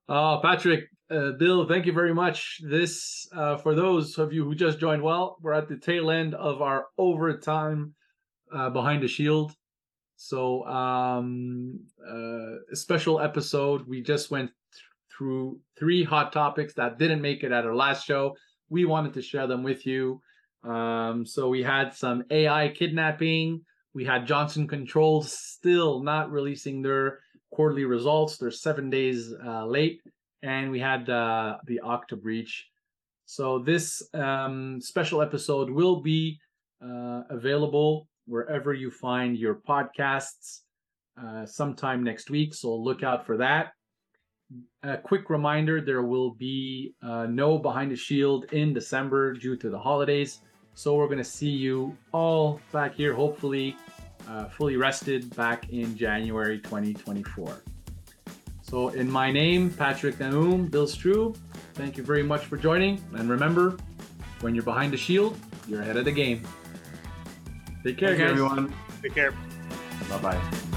Oh 0.09 0.41
patrick 0.43 0.85
uh, 1.11 1.33
bill 1.33 1.69
thank 1.69 1.85
you 1.85 1.93
very 1.93 2.15
much. 2.15 2.63
This 2.63 3.29
uh, 3.37 3.59
for 3.59 3.75
those 3.75 4.17
of 4.17 4.33
you 4.33 4.45
who 4.47 4.55
just 4.55 4.79
joined 4.79 5.03
well 5.03 5.37
we're 5.43 5.53
at 5.53 5.69
the 5.69 5.77
tail 5.77 6.11
end 6.11 6.35
of 6.35 6.63
our 6.63 6.87
overtime 6.97 7.95
uh, 8.51 8.71
behind 8.71 9.03
the 9.03 9.09
shield. 9.09 9.53
So 10.17 10.65
um 10.65 11.81
uh, 12.01 12.73
a 12.73 12.77
special 12.77 13.21
episode. 13.21 13.87
We 13.87 14.01
just 14.01 14.31
went 14.31 14.51
th- 14.73 14.85
through 15.13 15.61
three 15.79 16.03
hot 16.03 16.33
topics 16.33 16.73
that 16.75 16.99
didn't 16.99 17.21
make 17.21 17.45
it 17.45 17.53
at 17.53 17.67
our 17.67 17.77
last 17.77 18.07
show 18.07 18.37
we 18.71 18.85
wanted 18.85 19.13
to 19.15 19.23
share 19.23 19.47
them 19.47 19.63
with 19.63 19.85
you. 19.85 20.23
Um, 20.65 21.27
so 21.27 21.49
we 21.49 21.63
had 21.63 21.93
some 21.93 22.25
AI 22.31 22.69
kidnapping. 22.69 23.63
We 23.93 24.05
had 24.05 24.27
Johnson 24.27 24.69
Controls 24.69 25.33
still 25.33 26.03
not 26.03 26.31
releasing 26.31 26.81
their 26.81 27.19
quarterly 27.51 27.85
results. 27.85 28.39
They're 28.39 28.51
seven 28.51 28.89
days 28.89 29.35
uh, 29.45 29.67
late, 29.67 30.01
and 30.43 30.71
we 30.71 30.79
had 30.79 31.11
uh, 31.11 31.59
the 31.67 31.81
Okta 31.85 32.21
breach. 32.21 32.69
So 33.27 33.59
this 33.59 34.03
um, 34.15 34.81
special 34.81 35.23
episode 35.23 35.71
will 35.71 36.01
be 36.01 36.39
uh, 36.83 37.23
available 37.31 38.09
wherever 38.27 38.73
you 38.73 38.91
find 38.91 39.37
your 39.37 39.57
podcasts 39.57 40.61
uh, 41.21 41.45
sometime 41.45 42.05
next 42.05 42.31
week. 42.31 42.55
So 42.55 42.75
look 42.75 43.03
out 43.03 43.27
for 43.27 43.37
that 43.39 43.73
a 44.83 44.97
quick 44.97 45.31
reminder 45.31 45.81
there 45.81 46.03
will 46.03 46.31
be 46.31 46.95
uh, 47.03 47.27
no 47.27 47.59
Behind 47.59 47.91
the 47.91 47.97
Shield 47.97 48.47
in 48.53 48.73
December 48.73 49.35
due 49.35 49.57
to 49.57 49.71
the 49.71 49.79
holidays. 49.79 50.41
So 50.75 50.95
we're 50.95 51.07
going 51.07 51.19
to 51.19 51.25
see 51.25 51.51
you 51.51 51.97
all 52.13 52.61
back 52.73 52.95
here, 52.95 53.13
hopefully 53.13 53.77
uh, 54.29 54.47
fully 54.47 54.77
rested, 54.77 55.35
back 55.37 55.71
in 55.71 55.97
January 55.97 56.59
2024. 56.59 57.63
So, 58.63 58.91
in 58.91 59.11
my 59.11 59.33
name, 59.33 59.71
Patrick 59.71 60.19
Naoum, 60.19 60.71
Bill 60.71 60.87
Struve, 60.87 61.37
thank 61.75 61.97
you 61.97 62.05
very 62.05 62.23
much 62.23 62.45
for 62.45 62.57
joining. 62.57 63.03
And 63.15 63.29
remember, 63.29 63.77
when 64.41 64.55
you're 64.55 64.65
behind 64.65 64.93
the 64.93 64.97
shield, 64.97 65.37
you're 65.67 65.83
ahead 65.83 65.97
of 65.97 66.05
the 66.05 66.13
game. 66.13 66.43
Take 67.83 67.99
care, 67.99 68.11
Take 68.11 68.19
care 68.19 68.29
everyone. 68.29 68.73
Take 69.03 69.15
care. 69.15 69.33
Bye 70.09 70.19
bye. 70.19 70.70